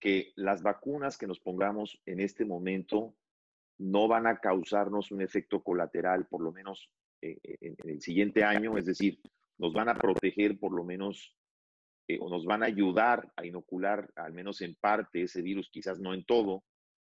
[0.00, 3.16] que las vacunas que nos pongamos en este momento
[3.78, 6.90] no van a causarnos un efecto colateral, por lo menos
[7.22, 9.20] eh, en el siguiente año, es decir,
[9.58, 11.36] nos van a proteger por lo menos
[12.08, 16.00] eh, o nos van a ayudar a inocular, al menos en parte, ese virus, quizás
[16.00, 16.64] no en todo,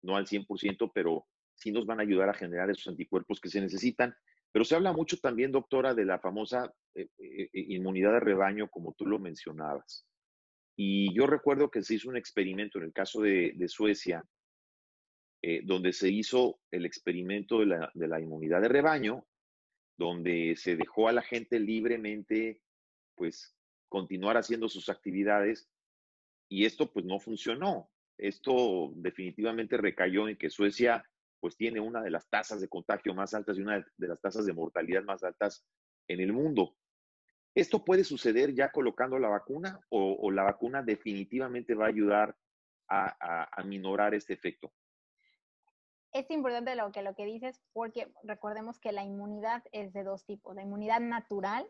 [0.03, 3.61] no al 100%, pero sí nos van a ayudar a generar esos anticuerpos que se
[3.61, 4.15] necesitan.
[4.53, 8.95] Pero se habla mucho también, doctora, de la famosa eh, eh, inmunidad de rebaño, como
[8.95, 10.07] tú lo mencionabas.
[10.77, 14.25] Y yo recuerdo que se hizo un experimento en el caso de, Suecia,
[15.63, 19.25] donde se hizo el experimento de la, de la, inmunidad de rebaño,
[19.97, 22.61] donde se dejó a la gente libremente,
[23.15, 23.56] pues,
[23.89, 25.69] continuar haciendo sus actividades
[26.49, 27.91] y esto pues no funcionó.
[28.19, 31.05] Esto definitivamente recayó en que Suecia
[31.41, 34.47] pues tiene una de las tasas de contagio más altas y una de las tasas
[34.47, 35.65] de mortalidad más altas
[36.09, 36.77] en el mundo.
[37.55, 42.37] ¿Esto puede suceder ya colocando la vacuna o, la vacuna definitivamente va a ayudar
[42.89, 44.73] a, a, minorar este efecto?
[46.13, 50.25] Es importante lo que, lo que dices porque recordemos que la inmunidad es de dos
[50.25, 51.67] tipos, la inmunidad natural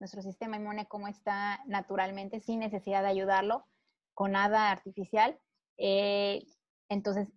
[0.00, 3.66] nuestro sistema inmune como está naturalmente, sin necesidad de ayudarlo
[4.14, 5.38] con nada artificial.
[5.76, 6.42] Eh,
[6.88, 7.28] entonces,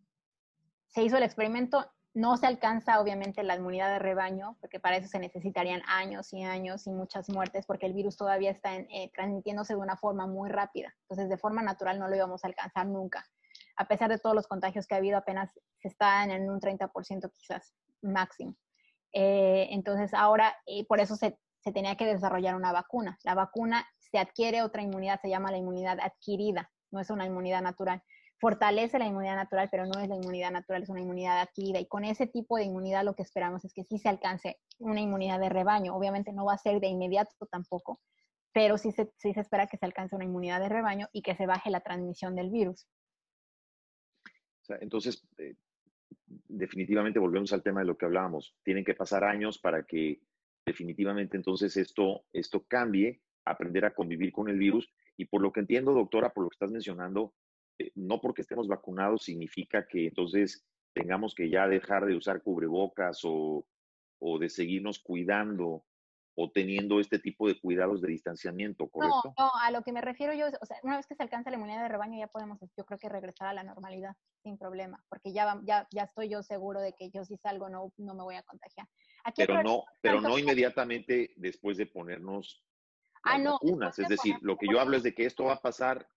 [0.88, 5.08] se hizo el experimento, no se alcanza obviamente la inmunidad de rebaño, porque para eso
[5.08, 9.74] se necesitarían años y años y muchas muertes, porque el virus todavía está eh, transmitiéndose
[9.74, 10.96] de una forma muy rápida.
[11.02, 13.26] Entonces, de forma natural no lo íbamos a alcanzar nunca.
[13.76, 17.32] A pesar de todos los contagios que ha habido, apenas se está en un 30%
[17.34, 18.56] quizás máximo.
[19.12, 20.56] Eh, entonces, ahora,
[20.88, 23.18] por eso se se tenía que desarrollar una vacuna.
[23.24, 27.62] La vacuna se adquiere otra inmunidad, se llama la inmunidad adquirida, no es una inmunidad
[27.62, 28.04] natural.
[28.40, 31.80] Fortalece la inmunidad natural, pero no es la inmunidad natural, es una inmunidad adquirida.
[31.80, 35.00] Y con ese tipo de inmunidad lo que esperamos es que sí se alcance una
[35.00, 35.96] inmunidad de rebaño.
[35.96, 38.02] Obviamente no va a ser de inmediato tampoco,
[38.52, 41.36] pero sí se, sí se espera que se alcance una inmunidad de rebaño y que
[41.36, 42.86] se baje la transmisión del virus.
[44.82, 45.56] entonces, eh,
[46.28, 48.54] definitivamente volvemos al tema de lo que hablábamos.
[48.64, 50.20] Tienen que pasar años para que
[50.66, 54.92] definitivamente entonces esto, esto cambie, aprender a convivir con el virus.
[55.18, 57.34] Y por lo que entiendo, doctora, por lo que estás mencionando,
[57.80, 63.22] eh, no porque estemos vacunados significa que entonces tengamos que ya dejar de usar cubrebocas
[63.24, 63.66] o,
[64.20, 65.86] o de seguirnos cuidando
[66.36, 69.34] o teniendo este tipo de cuidados de distanciamiento, ¿correcto?
[69.38, 71.52] No, no, a lo que me refiero yo, o sea, una vez que se alcanza
[71.52, 75.04] la inmunidad de rebaño ya podemos, yo creo que regresar a la normalidad sin problema,
[75.10, 78.24] porque ya, ya, ya estoy yo seguro de que yo si salgo no, no me
[78.24, 78.88] voy a contagiar.
[79.36, 82.64] pero no, pero no inmediatamente después de ponernos
[83.24, 85.62] ah, no, vacunas, es decir, lo que yo hablo es de que esto va a
[85.62, 86.08] pasar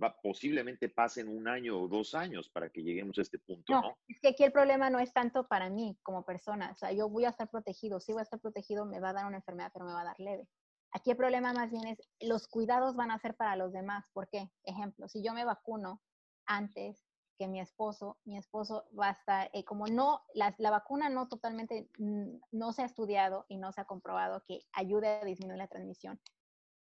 [0.00, 3.98] va, posiblemente pasen un año o dos años para que lleguemos a este punto, ¿no?
[4.08, 7.08] Es que aquí el problema no es tanto para mí como persona, o sea, yo
[7.08, 9.70] voy a estar protegido, si voy a estar protegido me va a dar una enfermedad,
[9.72, 10.48] pero me va a dar leve.
[10.92, 14.04] Aquí el problema más bien es los cuidados van a ser para los demás.
[14.12, 14.50] ¿Por qué?
[14.64, 16.02] Ejemplo, si yo me vacuno
[16.44, 17.02] antes
[17.38, 21.28] que mi esposo, mi esposo va a estar, eh, como no, la, la, vacuna no
[21.28, 25.58] totalmente, mm, no se ha estudiado y no se ha comprobado que ayude a disminuir
[25.58, 26.20] la transmisión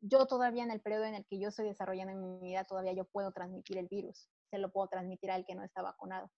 [0.01, 3.31] yo todavía en el periodo en el que yo estoy desarrollando inmunidad, todavía yo puedo
[3.31, 6.31] transmitir el virus, se lo puedo transmitir al que no está vacunado.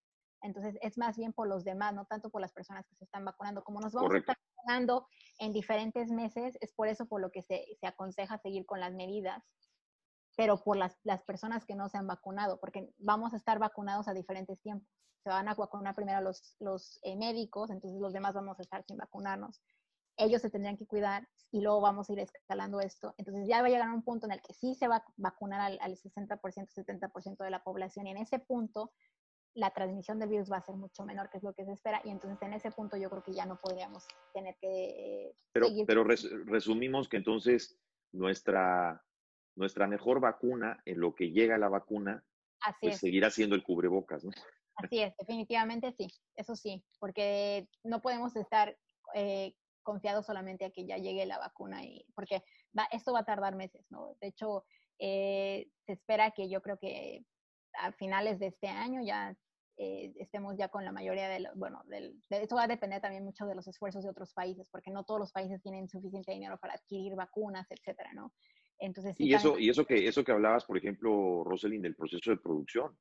[0.44, 3.24] Entonces, es más bien por los demás, no tanto por las personas que se están
[3.24, 3.64] vacunando.
[3.64, 5.08] Como nos vamos a estar vacunando
[5.40, 8.94] en diferentes meses, es por eso por lo que se, se aconseja seguir con las
[8.94, 9.44] medidas,
[10.36, 14.08] pero por las, las, personas que no se han vacunado, porque vamos a estar vacunados
[14.08, 14.90] a diferentes tiempos.
[15.24, 18.84] Se van a vacunar primero los, los eh, médicos, entonces los demás vamos a estar
[18.84, 19.62] sin vacunarnos
[20.18, 23.14] ellos se tendrían que cuidar y luego vamos a ir escalando esto.
[23.18, 25.06] Entonces ya va a llegar a un punto en el que sí se va a
[25.18, 28.92] vacunar al, al 60%, 70% de la población y en ese punto
[29.54, 32.02] la transmisión del virus va a ser mucho menor, que es lo que se espera,
[32.06, 35.34] y entonces en ese punto yo creo que ya no podríamos tener que...
[35.52, 37.78] Pero, pero resumimos que entonces
[38.14, 39.04] nuestra,
[39.56, 42.24] nuestra mejor vacuna, en lo que llega la vacuna,
[42.80, 44.32] pues seguirá siendo el cubrebocas, ¿no?
[44.76, 48.78] Así es, definitivamente sí, eso sí, porque no podemos estar
[49.14, 52.44] eh, confiado solamente a que ya llegue la vacuna, y, porque
[52.92, 54.16] esto va a tardar meses, ¿no?
[54.22, 54.66] De hecho,
[55.00, 57.26] eh, se espera que yo creo que
[57.74, 59.36] a finales de este año ya
[59.78, 63.24] eh, estemos ya con la mayoría de, bueno, del, de eso va a depender también
[63.24, 66.58] mucho de los esfuerzos de otros países, porque no todos los países tienen suficiente dinero
[66.60, 68.32] para adquirir vacunas, etcétera, ¿no?
[68.78, 72.38] Entonces, y eso, y eso que, eso que hablabas, por ejemplo, Rosalind, del proceso de
[72.38, 72.98] producción,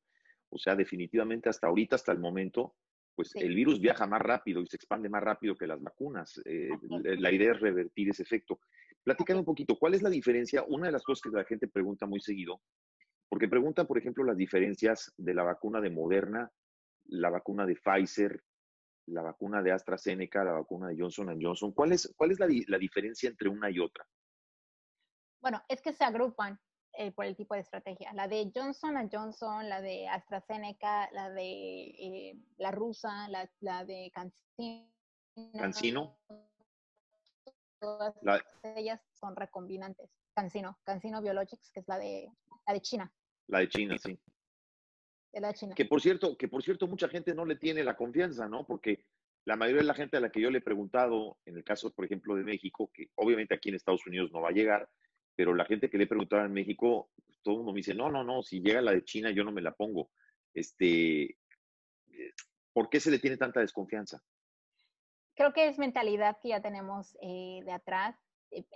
[0.51, 2.77] o sea, definitivamente hasta ahorita, hasta el momento,
[3.14, 6.40] pues el virus viaja más rápido y se expande más rápido que las vacunas.
[6.44, 6.70] Eh,
[7.18, 8.61] la idea es revertir ese efecto.
[9.03, 10.64] Platícame un poquito, ¿cuál es la diferencia?
[10.68, 12.61] Una de las cosas que la gente pregunta muy seguido,
[13.29, 16.51] porque preguntan, por ejemplo, las diferencias de la vacuna de Moderna,
[17.07, 18.42] la vacuna de Pfizer,
[19.07, 21.73] la vacuna de AstraZeneca, la vacuna de Johnson Johnson.
[21.73, 24.07] ¿Cuál es, cuál es la, la diferencia entre una y otra?
[25.40, 26.59] Bueno, es que se agrupan.
[27.01, 28.13] Eh, por el tipo de estrategia.
[28.13, 34.13] La de Johnson Johnson, la de AstraZeneca, la de eh, la rusa, la, la de
[34.15, 34.87] Cancino.
[35.55, 36.19] Cancino.
[37.79, 38.15] Todas
[38.77, 40.11] ellas son recombinantes.
[40.35, 42.31] Cancino, Cancino Biologics, que es la de,
[42.67, 43.11] la de China.
[43.47, 44.21] La de China, sí.
[45.33, 45.75] De la China.
[45.75, 48.67] Que por cierto, que por cierto, mucha gente no le tiene la confianza, ¿no?
[48.67, 49.07] Porque
[49.47, 51.95] la mayoría de la gente a la que yo le he preguntado, en el caso,
[51.95, 54.87] por ejemplo, de México, que obviamente aquí en Estados Unidos no va a llegar,
[55.40, 57.09] pero la gente que le he preguntado en México,
[57.42, 59.53] todo el mundo me dice, no, no, no, si llega la de China yo no
[59.53, 60.11] me la pongo.
[60.53, 62.33] Este, eh,
[62.74, 64.22] ¿Por qué se le tiene tanta desconfianza?
[65.35, 68.18] Creo que es mentalidad que ya tenemos eh, de atrás.
[68.53, 68.67] Eh,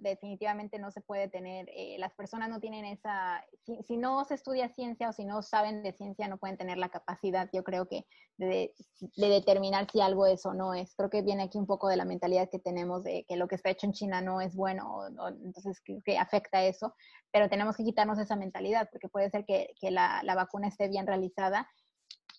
[0.00, 3.44] definitivamente no se puede tener, eh, las personas no tienen esa,
[3.86, 6.88] si, no se estudia ciencia o si no saben de ciencia, no pueden tener la
[6.88, 8.06] capacidad, yo creo que,
[8.38, 8.72] de,
[9.16, 10.94] determinar si algo es o no es.
[10.94, 13.56] Creo que viene aquí un poco de la mentalidad que tenemos de que lo que
[13.56, 15.06] está hecho en China no es bueno,
[15.44, 16.94] entonces que, afecta eso,
[17.30, 21.06] pero tenemos que quitarnos esa mentalidad, porque puede ser que, la, la vacuna esté bien
[21.06, 21.68] realizada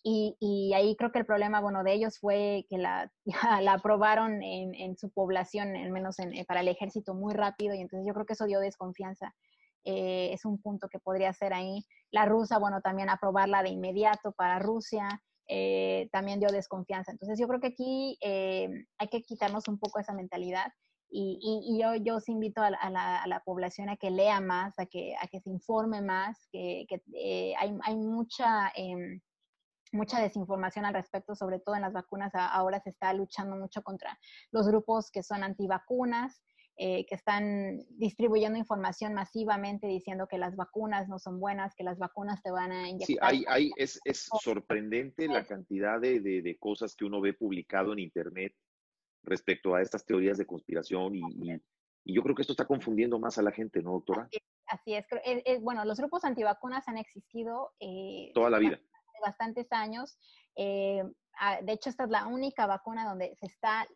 [0.04, 3.12] y, ahí creo que el problema, bueno, de ellos fue que la,
[3.70, 8.08] aprobaron en, su población, al menos en, eh, para el ejército, muy rápido y entonces
[8.08, 9.34] yo creo que eso dio desconfianza.
[9.86, 11.86] Eh, es un punto que podría ser ahí.
[12.12, 17.12] La rusa, bueno, también aprobarla de inmediato para Rusia, eh, también dio desconfianza.
[17.12, 20.72] Entonces yo creo que aquí hay que quitarnos un poco esa mentalidad
[21.12, 25.16] y, y, yo, yo os invito a, la, población a que lea más, a que,
[25.20, 28.72] a que se informe más, que, que hay, hay, mucha...
[29.92, 32.32] Mucha desinformación al respecto, sobre todo en las vacunas.
[32.36, 34.20] Ahora se está luchando mucho contra
[34.52, 36.44] los grupos que son antivacunas,
[36.82, 41.98] eh, que están distribuyendo información masivamente diciendo que las vacunas no son buenas, que las
[41.98, 43.06] vacunas te van a inyectar.
[43.06, 47.34] Sí, hay, hay, es, es sorprendente la cantidad de, de, de, cosas que uno ve
[47.34, 48.56] publicado en Internet
[49.24, 51.22] respecto a estas teorías de conspiración y,
[52.06, 54.30] y, yo creo que esto está confundiendo más a la gente, ¿no, doctora?
[54.68, 55.06] Así es.
[55.12, 55.62] Así es.
[55.62, 57.74] bueno, los grupos antivacunas han existido.
[57.80, 58.80] Eh, Toda la vida
[59.20, 60.18] bastantes años.
[60.56, 61.04] Eh,
[61.40, 63.88] ah, de hecho, esta es la única vacuna donde se está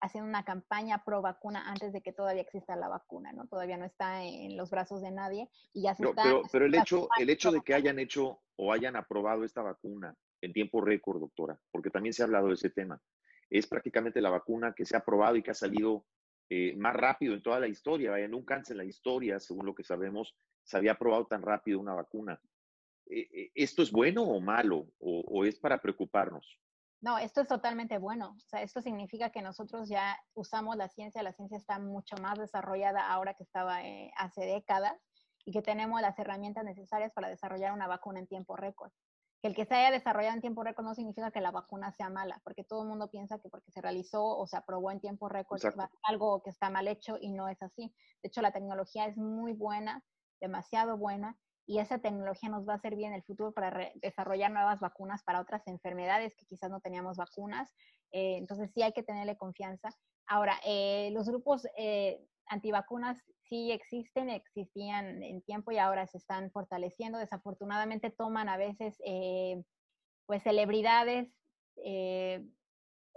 [0.00, 3.46] haciendo una campaña pro vacuna antes de que todavía exista la vacuna, ¿no?
[3.46, 6.22] Todavía no está en los brazos de nadie y ya se está...
[6.22, 10.14] Pero, pero el hecho, el hecho de que hayan hecho o hayan aprobado esta vacuna
[10.42, 13.00] en tiempo récord, doctora, porque también se ha hablado de ese tema,
[13.48, 16.04] es prácticamente la vacuna que se ha aprobado y que ha salido
[16.50, 18.10] eh, más rápido en toda la historia.
[18.10, 21.80] Vaya, nunca antes en la historia, según lo que sabemos, se había probado tan rápido
[21.80, 22.40] una vacuna.
[23.06, 24.86] Eh, eh, ¿Esto es bueno o malo?
[24.98, 26.58] O, es para preocuparnos?
[27.00, 28.34] No, esto es totalmente bueno.
[28.36, 31.22] O sea, esto significa que nosotros ya usamos la ciencia.
[31.22, 33.80] La ciencia está mucho más desarrollada ahora que estaba
[34.16, 34.94] hace décadas
[35.44, 38.90] y que tenemos las herramientas necesarias para desarrollar una vacuna en tiempo récord
[39.44, 42.08] que el que se haya desarrollado en tiempo récord no significa que la vacuna sea
[42.08, 45.28] mala, porque todo el mundo piensa que porque se realizó o se aprobó en tiempo
[45.28, 47.94] récord es algo que está mal hecho y no es así.
[48.22, 50.02] De hecho, la tecnología es muy buena,
[50.40, 51.36] demasiado buena,
[51.66, 55.40] y esa tecnología nos va a servir en el futuro para desarrollar nuevas vacunas para
[55.40, 57.72] otras enfermedades que quizás no teníamos vacunas.
[58.12, 59.88] Eh, entonces sí hay que tenerle confianza.
[60.26, 66.50] Ahora, eh, los grupos eh, antivacunas sí existen, existían en tiempo y ahora se están
[66.50, 67.18] fortaleciendo.
[67.18, 69.62] Desafortunadamente toman a veces eh,
[70.26, 71.28] pues celebridades
[71.84, 72.44] eh,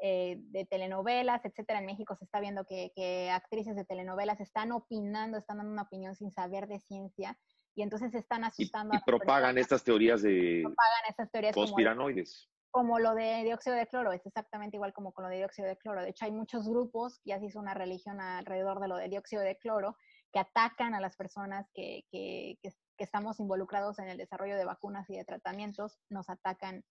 [0.01, 1.79] eh, de telenovelas, etcétera.
[1.79, 6.15] En México se está viendo que, actrices de telenovelas están opinando, están dando una opinión
[6.15, 7.37] sin saber de ciencia
[7.77, 8.95] y entonces están asustando.
[8.95, 14.11] Y, propagan estas teorías de propagan estas teorías conspiranoides como lo de dióxido de cloro,
[14.11, 16.03] es exactamente igual como con lo de dióxido de cloro.
[16.03, 19.41] De hecho, hay muchos grupos, ya se hizo una religión alrededor de lo de dióxido
[19.41, 19.97] de cloro,
[20.31, 25.09] que atacan a las personas que, que, que, estamos involucrados en el desarrollo de vacunas
[25.09, 26.83] y de tratamientos, nos atacan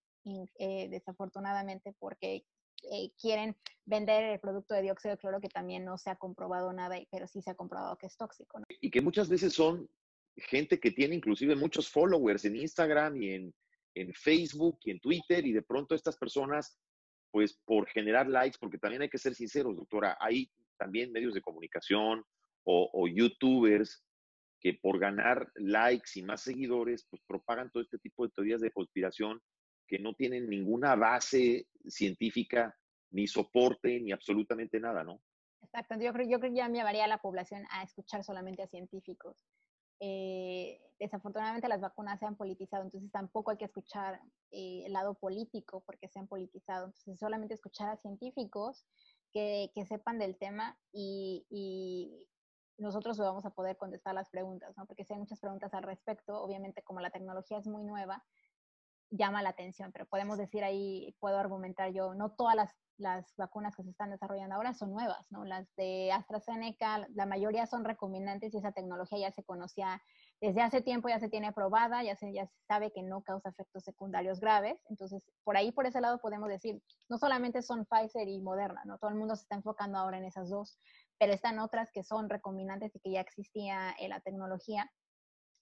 [0.58, 2.44] eh, desafortunadamente porque
[2.90, 6.72] eh, quieren vender el producto de dióxido de cloro que también no se ha comprobado
[6.72, 8.60] nada, pero sí se ha comprobado que es tóxico.
[8.80, 9.88] Y que muchas veces son
[10.36, 13.54] gente que tiene inclusive muchos followers en Instagram y en,
[13.94, 16.78] en Facebook y en Twitter y de pronto estas personas,
[17.30, 21.40] pues por generar likes, porque también hay que ser sinceros, doctora, hay también medios de
[21.40, 22.24] comunicación
[22.64, 24.04] o, youtubers
[24.60, 28.72] que por ganar likes y más seguidores, pues propagan todo este tipo de teorías de
[28.72, 29.40] conspiración
[29.86, 32.76] que no tienen ninguna base científica,
[33.12, 35.22] ni soporte, ni absolutamente nada, ¿no?
[35.62, 38.62] Exacto, yo creo, yo creo que ya me llevaría a la población a escuchar solamente
[38.62, 39.46] a científicos.
[40.00, 45.14] Eh, desafortunadamente las vacunas se han politizado, entonces tampoco hay que escuchar eh, el lado
[45.14, 48.86] político porque se han politizado, entonces solamente escuchar a científicos
[49.32, 52.26] que, que sepan del tema y, y,
[52.78, 54.84] nosotros vamos a poder contestar las preguntas, ¿no?
[54.84, 58.22] porque si hay muchas preguntas al respecto, obviamente como la tecnología es muy nueva,
[59.10, 63.76] llama la atención, pero podemos decir ahí, puedo argumentar yo, no todas las las vacunas
[63.76, 65.44] que se están desarrollando ahora son nuevas, ¿no?
[65.44, 70.00] Las de AstraZeneca, la mayoría son recombinantes y esa tecnología ya se conocía
[70.40, 73.50] desde hace tiempo, ya se tiene probada, ya se, ya se sabe que no causa
[73.50, 74.82] efectos secundarios graves.
[74.88, 78.98] Entonces, por ahí, por ese lado, podemos decir, no solamente son Pfizer y Moderna, ¿no?
[78.98, 80.78] Todo el mundo se está enfocando ahora en esas dos,
[81.18, 84.90] pero están otras que son recombinantes y que ya existía en la tecnología,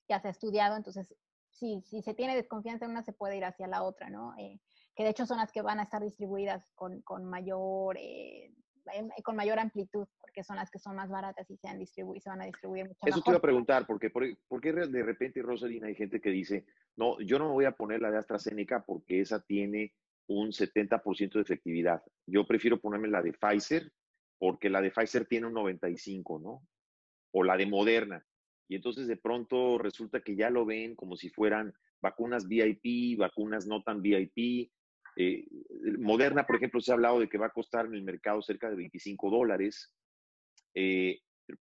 [0.09, 1.15] ya se ha estudiado, entonces,
[1.55, 4.35] si, si se tiene desconfianza en una, se puede ir hacia la otra, ¿no?
[4.39, 4.61] Eh,
[4.95, 8.53] que de hecho son las que van a estar distribuidas con, con mayor, eh,
[9.23, 12.31] con mayor amplitud, porque son las que son más baratas y se, han distribuido, se
[12.31, 15.87] van a distribuir mucho Eso te iba a preguntar, porque ¿por, qué de repente, Rosalina,
[15.87, 19.21] hay gente que dice, no, yo no me voy a poner la de AstraZeneca porque
[19.21, 19.95] esa tiene
[20.27, 22.03] un 70% de efectividad.
[22.27, 23.93] Yo prefiero ponerme la de Pfizer
[24.39, 26.63] porque la de Pfizer tiene un 95, ¿no?
[27.33, 28.25] O la de Moderna.
[28.69, 33.67] Y entonces de pronto resulta que ya lo ven como si fueran vacunas VIP, vacunas
[33.67, 34.71] no tan VIP,
[35.17, 35.47] eh,
[35.99, 38.69] Moderna, por ejemplo, se ha hablado de que va a costar en el mercado cerca
[38.69, 39.93] de 25 dólares.
[40.75, 41.21] Eh,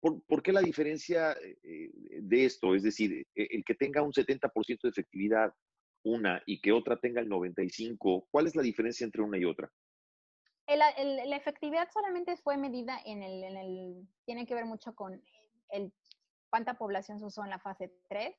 [0.00, 2.74] ¿por, qué la diferencia eh, de esto?
[2.74, 5.52] Es decir, el que tenga un 70% de efectividad
[6.04, 9.70] una y que otra tenga el 95%, ¿cuál es la diferencia entre una y otra?
[10.68, 15.20] la efectividad solamente fue medida en el, en el, tiene que ver mucho con
[15.70, 15.92] el,
[16.52, 18.36] cuánta población se usó en la fase 3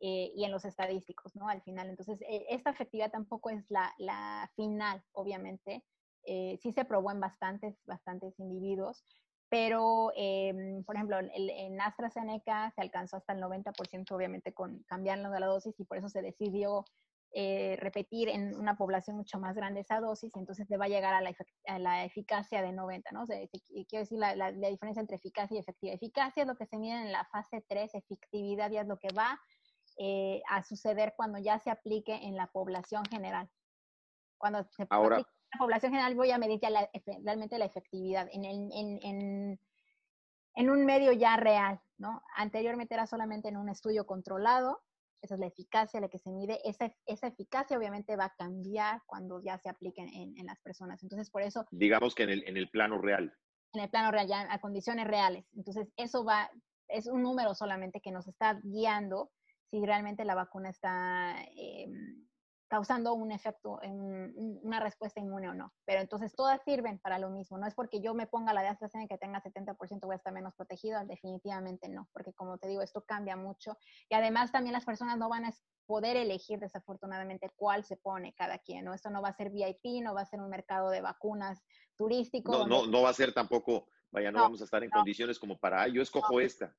[0.00, 1.48] eh, y en los estadísticos, ¿no?
[1.48, 5.82] Al final, entonces, eh, esta efectividad tampoco es la, la final, obviamente.
[6.24, 9.06] Eh, sí se probó en bastantes, bastantes individuos,
[9.48, 15.40] pero, em, por ejemplo, en AstraZeneca se alcanzó hasta el 90%, obviamente, con cambiando de
[15.40, 16.84] la dosis y por eso se decidió
[17.78, 21.20] repetir en una población mucho más grande esa dosis, entonces se va a llegar a
[21.20, 21.34] la,
[21.66, 23.22] a la eficacia de 90, ¿no?
[23.22, 23.36] O sea,
[23.88, 25.96] quiero decir la, la, la, diferencia entre eficacia y efectividad.
[25.96, 29.08] Eficacia es lo que se mide en la fase 3, efectividad ya es lo que
[29.12, 29.38] va
[29.98, 33.48] eh, a suceder cuando ya se aplique en la población general.
[34.36, 36.68] Cuando se Ahora, aplique en la población general voy a medir ya
[37.24, 39.60] realmente la efectividad en, el, en, en,
[40.54, 42.22] en, un medio ya real, ¿no?
[42.36, 44.82] Anteriormente era solamente en un estudio controlado,
[45.22, 49.02] esa es la eficacia la que se mide, esa, esa eficacia obviamente va a cambiar
[49.06, 51.02] cuando ya se aplique en, en las personas.
[51.02, 51.64] Entonces, por eso...
[51.70, 53.32] Digamos que en el, en el plano real.
[53.72, 55.46] En el plano real, ya a condiciones reales.
[55.54, 56.50] Entonces, eso va,
[56.88, 59.30] es un número solamente que nos está guiando
[59.70, 62.25] si realmente la vacuna está, em,
[62.68, 65.72] causando un efecto, en una respuesta inmune o no.
[65.84, 67.58] Pero entonces todas sirven para lo mismo.
[67.58, 70.32] No es porque yo me ponga la de AstraZeneca que tenga 70% voy a estar
[70.32, 73.76] menos protegido, definitivamente no, porque como te digo, esto cambia mucho.
[74.08, 75.52] Y además también las personas no van a
[75.86, 78.94] poder elegir desafortunadamente cuál se pone cada quien, ¿no?
[78.94, 81.62] Esto no va a ser VIP, no va a ser un mercado de vacunas
[81.96, 82.52] turístico.
[82.52, 85.58] No, no, no va a ser tampoco, vaya, no, vamos a estar en condiciones como
[85.58, 86.76] para, yo escojo esta.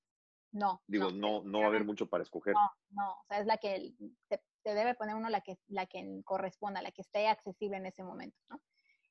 [0.51, 0.81] No.
[0.87, 2.53] Digo, no, no, va a haber mucho para escoger.
[2.53, 3.93] No, no, o sea, es la que
[4.27, 4.41] te,
[4.73, 8.37] debe poner uno la que, la que corresponda, la que esté accesible en ese momento,
[8.49, 8.61] ¿no?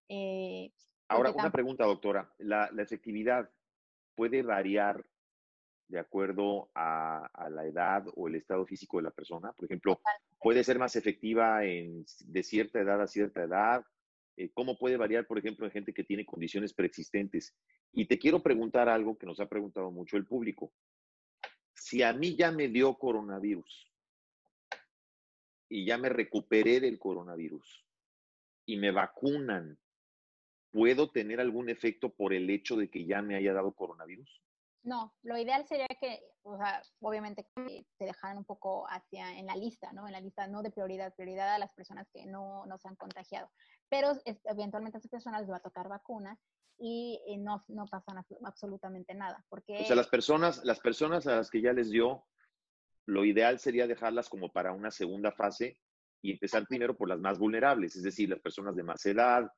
[0.08, 0.72] Eh,
[1.08, 2.32] Ahora, una pregunta, doctora.
[2.38, 3.48] ¿La, ¿La, efectividad
[4.14, 5.04] puede variar
[5.88, 9.52] de acuerdo a, a, la edad o el estado físico de la persona?
[9.52, 10.00] Por ejemplo,
[10.40, 13.84] ¿puede ser más efectiva en, de cierta edad a cierta edad?
[14.36, 17.54] Eh, ¿Cómo puede variar, por ejemplo, en gente que tiene condiciones preexistentes?
[17.92, 20.72] Y te quiero preguntar algo que nos ha preguntado mucho el público
[21.76, 23.85] si a mí ya me dio coronavirus
[25.68, 27.84] y ya me recuperé del coronavirus
[28.66, 29.78] y me vacunan,
[30.70, 34.42] ¿puedo tener algún efecto por el hecho de que ya me haya dado coronavirus?
[34.82, 37.44] No, lo ideal sería que, o sea, obviamente
[37.98, 40.06] se dejaran un poco hacia en la lista, ¿no?
[40.06, 42.94] En la lista no de prioridad, prioridad a las personas que no, no se han
[42.94, 43.50] contagiado.
[43.88, 44.12] Pero
[44.44, 46.38] eventualmente a esas personas les va a tocar vacuna
[46.78, 49.44] y eh, no, no pasa absolutamente nada.
[49.48, 49.80] Porque...
[49.80, 52.24] O sea, las personas, las personas a las que ya les dio,
[53.06, 55.78] lo ideal sería dejarlas como para una segunda fase
[56.22, 59.48] y empezar primero por las más vulnerables, es decir, las personas de más edad.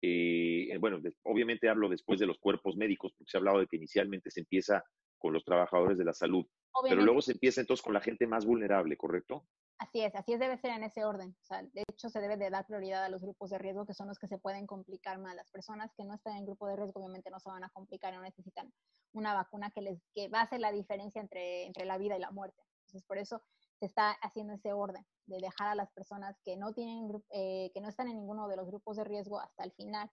[0.00, 3.76] Eh, bueno, obviamente hablo después de los cuerpos médicos, porque se ha hablado de que
[3.76, 4.84] inicialmente se empieza
[5.18, 6.44] con los trabajadores de la salud,
[6.82, 9.46] pero luego se empieza entonces con la gente más vulnerable, ¿correcto?
[9.78, 11.34] Así es, así es, debe ser en ese orden.
[11.40, 13.94] O sea, de hecho, se debe de dar prioridad a los grupos de riesgo, que
[13.94, 15.34] son los que se pueden complicar más.
[15.34, 18.14] Las personas que no están en grupo de riesgo obviamente no se van a complicar,
[18.14, 18.70] no necesitan
[19.12, 22.20] una vacuna que les que va a hacer la diferencia entre, entre la vida y
[22.20, 22.62] la muerte.
[22.94, 23.42] Entonces, por eso
[23.80, 27.80] se está haciendo ese orden de dejar a las personas que no tienen eh, que
[27.80, 30.08] no están en ninguno de los grupos de riesgo hasta el final.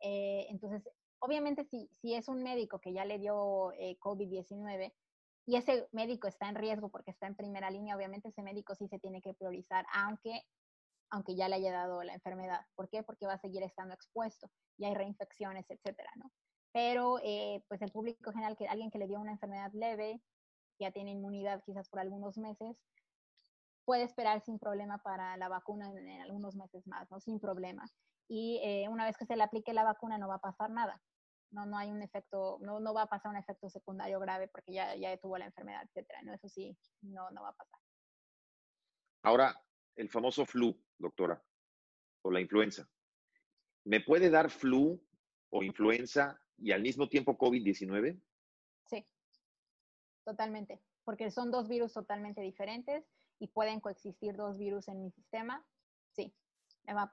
[0.00, 4.94] Eh, entonces, obviamente, si, si es un médico que ya le dio eh, COVID-19,
[5.44, 8.88] y ese médico está en riesgo porque está en primera línea, obviamente ese médico sí
[8.88, 10.46] se tiene que priorizar, aunque,
[11.10, 12.64] aunque ya le haya dado la enfermedad.
[12.76, 13.02] ¿Por qué?
[13.02, 16.32] Porque va a seguir estando expuesto y hay reinfecciones, etcétera, ¿no?
[16.72, 20.22] Pero, eh, pues el público general, que alguien que le dio una enfermedad leve,
[20.78, 22.76] ya tiene inmunidad quizás por algunos meses,
[23.84, 27.20] puede esperar sin problema para la vacuna en, algunos meses más, ¿no?
[27.20, 27.84] Sin problema.
[28.28, 31.00] Y eh, una vez que se le aplique la vacuna no va a pasar nada
[31.52, 34.72] no, no hay un efecto, no, no va a pasar un efecto secundario grave porque
[34.72, 36.34] ya, ya tuvo la enfermedad, etcétera, ¿no?
[36.34, 37.80] Eso sí, no, no va a pasar.
[39.22, 39.62] Ahora,
[39.96, 41.42] el famoso flu, doctora,
[42.22, 42.88] o la influenza.
[43.84, 45.00] ¿Me puede dar flu
[45.50, 48.20] o influenza y al mismo tiempo COVID-19?
[48.86, 49.06] Sí,
[50.24, 53.04] totalmente, porque son dos virus totalmente diferentes
[53.38, 55.64] y pueden coexistir dos virus en mi sistema.
[56.12, 56.34] Sí,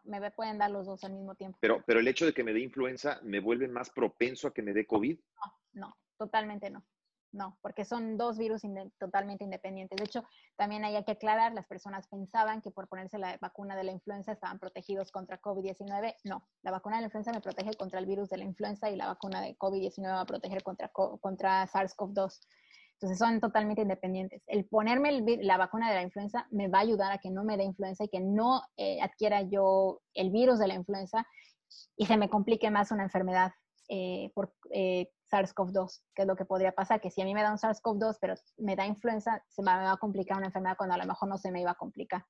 [0.06, 1.58] me, pueden dar los dos al mismo tiempo.
[1.62, 4.62] Pero, pero el hecho de que me dé influenza me vuelve más propenso a que
[4.62, 5.20] me dé COVID.
[5.74, 6.84] No, no, totalmente no.
[7.32, 8.64] No, porque son dos virus
[8.98, 9.98] totalmente independientes.
[9.98, 10.24] De hecho,
[10.56, 14.32] también hay que aclarar, las personas pensaban que por ponerse la vacuna de la influenza
[14.32, 16.16] estaban protegidos contra COVID-19.
[16.24, 18.96] No, la vacuna de la influenza me protege contra el virus de la influenza y
[18.96, 22.40] la vacuna de COVID-19 va a proteger contra, contra SARS-CoV-2.
[23.02, 24.44] Entonces son totalmente independientes.
[24.46, 27.56] El ponerme la vacuna de la influenza me va a ayudar a que no me
[27.56, 31.26] dé influenza y que no eh, adquiera yo el virus de la influenza
[31.96, 33.54] y se me complique más una enfermedad
[33.88, 37.42] eh, por eh, SARS-CoV-2, que es lo que podría pasar, que si a mí me
[37.42, 40.96] da un SARS-CoV-2 pero me da influenza, se me va a complicar una enfermedad cuando
[40.96, 42.26] a lo mejor no se me iba a complicar.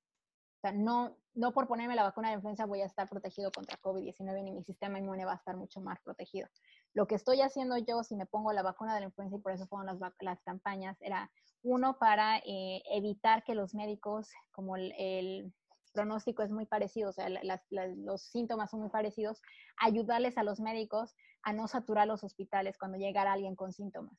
[0.60, 3.80] O sea, no, no por ponerme la vacuna de influenza voy a estar protegido contra
[3.80, 6.50] COVID-19 ni mi sistema inmune va a estar mucho más protegido.
[6.94, 9.54] Lo que estoy haciendo yo, si me pongo la vacuna de la influenza, y por
[9.54, 11.32] eso fueron las, las campañas, era
[11.64, 15.54] uno para eh, evitar que los médicos, como el,
[15.94, 17.30] pronóstico es muy parecido, o sea,
[17.70, 19.42] los síntomas son muy parecidos,
[19.78, 24.14] ayudarles a los médicos a no saturar los hospitales cuando llegara alguien con síntomas.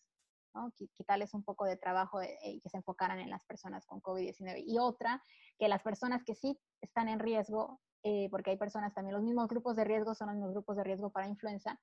[0.96, 4.64] Quitarles un poco de trabajo eh, y que se enfocaran en las personas con COVID-19.
[4.66, 5.22] Y otra,
[5.59, 9.48] que las personas que sí están en riesgo, eh, porque hay personas también, los mismos
[9.48, 11.78] grupos de riesgo son los mismos grupos de riesgo para influenza,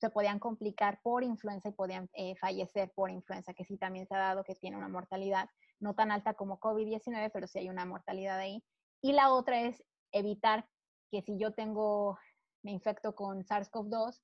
[0.00, 4.14] se podían complicar por influenza y podían eh, fallecer por influenza, que sí también se
[4.14, 5.48] ha dado que tiene una mortalidad
[5.80, 8.62] no tan alta como COVID-19, pero sí hay una mortalidad ahí.
[9.02, 10.68] Y la otra es evitar
[11.10, 12.18] que si yo tengo,
[12.62, 14.20] me infecto con SARS-CoV-2,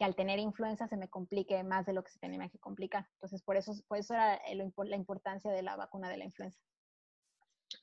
[0.00, 3.06] que al tener influenza se me complique más de lo que se tenía que complicar.
[3.16, 6.58] Entonces, por eso, por eso era la importancia de la vacuna de la influenza.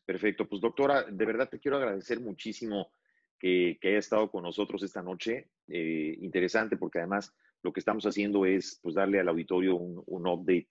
[0.04, 0.50] Perfecto.
[0.50, 2.92] Pues doctora, de verdad te quiero agradecer muchísimo
[3.38, 5.52] que, que haya estado con nosotros esta noche.
[5.68, 10.26] Eh, interesante porque además lo que estamos haciendo es pues darle al auditorio un, un
[10.26, 10.70] update,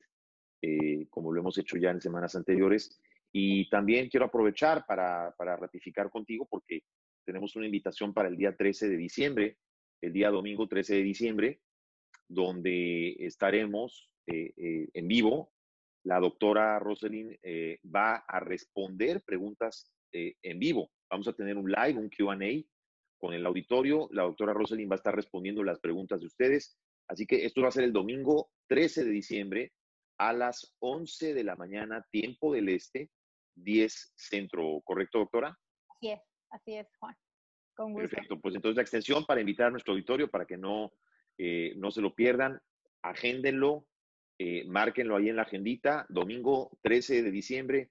[0.62, 3.01] eh, como lo hemos hecho ya en semanas anteriores.
[3.30, 6.82] Y también quiero aprovechar para, para ratificar contigo porque
[7.24, 9.59] tenemos una invitación para el día 13 de diciembre,
[10.01, 11.61] el día domingo 13 de diciembre,
[12.28, 15.53] donde estaremos eh, eh, en vivo.
[16.05, 20.90] La doctora Roselyn eh, va a responder preguntas en vivo.
[21.11, 22.38] Vamos a tener un live, un QA
[23.18, 24.09] con el auditorio.
[24.12, 26.78] La doctora Roselyn va a estar respondiendo las preguntas de ustedes.
[27.07, 29.72] Así que esto va a ser el domingo 13 de diciembre
[30.18, 33.11] a las 11 de la mañana, tiempo del este,
[33.57, 35.59] 10 centro, ¿correcto, doctora?
[35.88, 36.20] Así es,
[36.51, 37.14] así es, Juan.
[37.77, 38.09] Con gusto.
[38.09, 40.93] Perfecto, pues entonces la extensión para invitar a nuestro auditorio para que no,
[41.39, 42.61] eh, no se lo pierdan,
[43.03, 43.87] agéndenlo,
[44.39, 47.91] eh, márquenlo ahí en la agendita, domingo 13 de diciembre,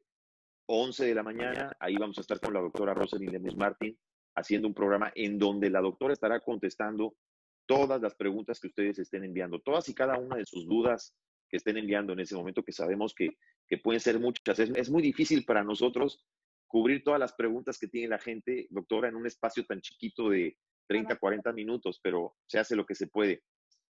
[0.68, 3.98] 11 de la mañana, ahí vamos a estar con la doctora Rosalind Lemus Martín
[4.36, 7.16] haciendo un programa en donde la doctora estará contestando
[7.66, 11.16] todas las preguntas que ustedes estén enviando, todas y cada una de sus dudas
[11.50, 13.38] que estén enviando en ese momento, que sabemos que,
[13.84, 14.60] pueden ser muchas.
[14.60, 16.24] Es, muy difícil para nosotros
[16.76, 20.58] cubrir todas las preguntas que tiene la gente, doctora, en un espacio tan chiquito de
[20.90, 23.44] 30, 40 minutos, pero se hace lo que se puede.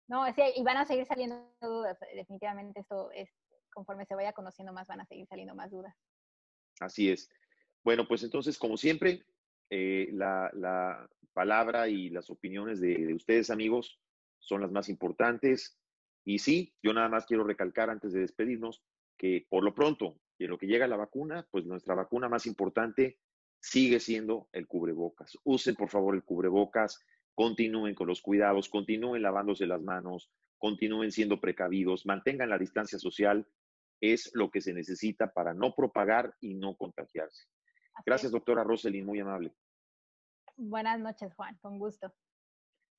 [0.07, 1.97] No, sí, y van a seguir saliendo dudas.
[2.13, 3.27] Definitivamente esto es,
[3.73, 5.95] conforme se vaya conociendo más, van a seguir saliendo más dudas.
[6.79, 7.27] Así es.
[7.83, 9.25] Bueno, pues entonces, como siempre,
[9.71, 13.99] eh, la, palabra y las opiniones de, ustedes, amigos,
[14.37, 15.75] son las más importantes.
[16.23, 18.83] Y sí, yo nada más quiero recalcar antes de despedirnos
[19.17, 22.45] que por lo pronto, y en lo que llega la vacuna, pues nuestra vacuna más
[22.45, 23.19] importante
[23.59, 25.37] sigue siendo el cubrebocas.
[25.43, 31.39] Usen por favor el cubrebocas, continúen con los cuidados, continúen lavándose las manos, continúen siendo
[31.39, 33.47] precavidos, mantengan la distancia social,
[34.01, 37.45] es lo que se necesita para no propagar y no contagiarse.
[38.05, 39.53] Gracias, doctora Roselyn, muy amable.
[40.57, 42.13] Buenas noches, Juan, con gusto.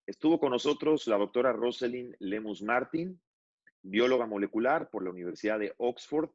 [0.06, 3.20] Estuvo con nosotros la doctora Roselyn Lemus Martin,
[3.82, 6.30] bióloga molecular por la Universidad de Oxford,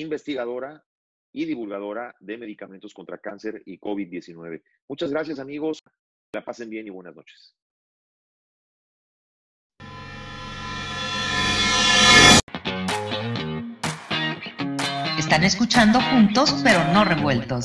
[0.00, 0.84] investigadora
[1.32, 4.62] y divulgadora de medicamentos contra cáncer y COVID-19.
[4.88, 5.78] Muchas gracias, amigos.
[6.32, 7.54] La pasen bien y buenas noches.
[15.18, 17.64] Están escuchando juntos, pero no revueltos.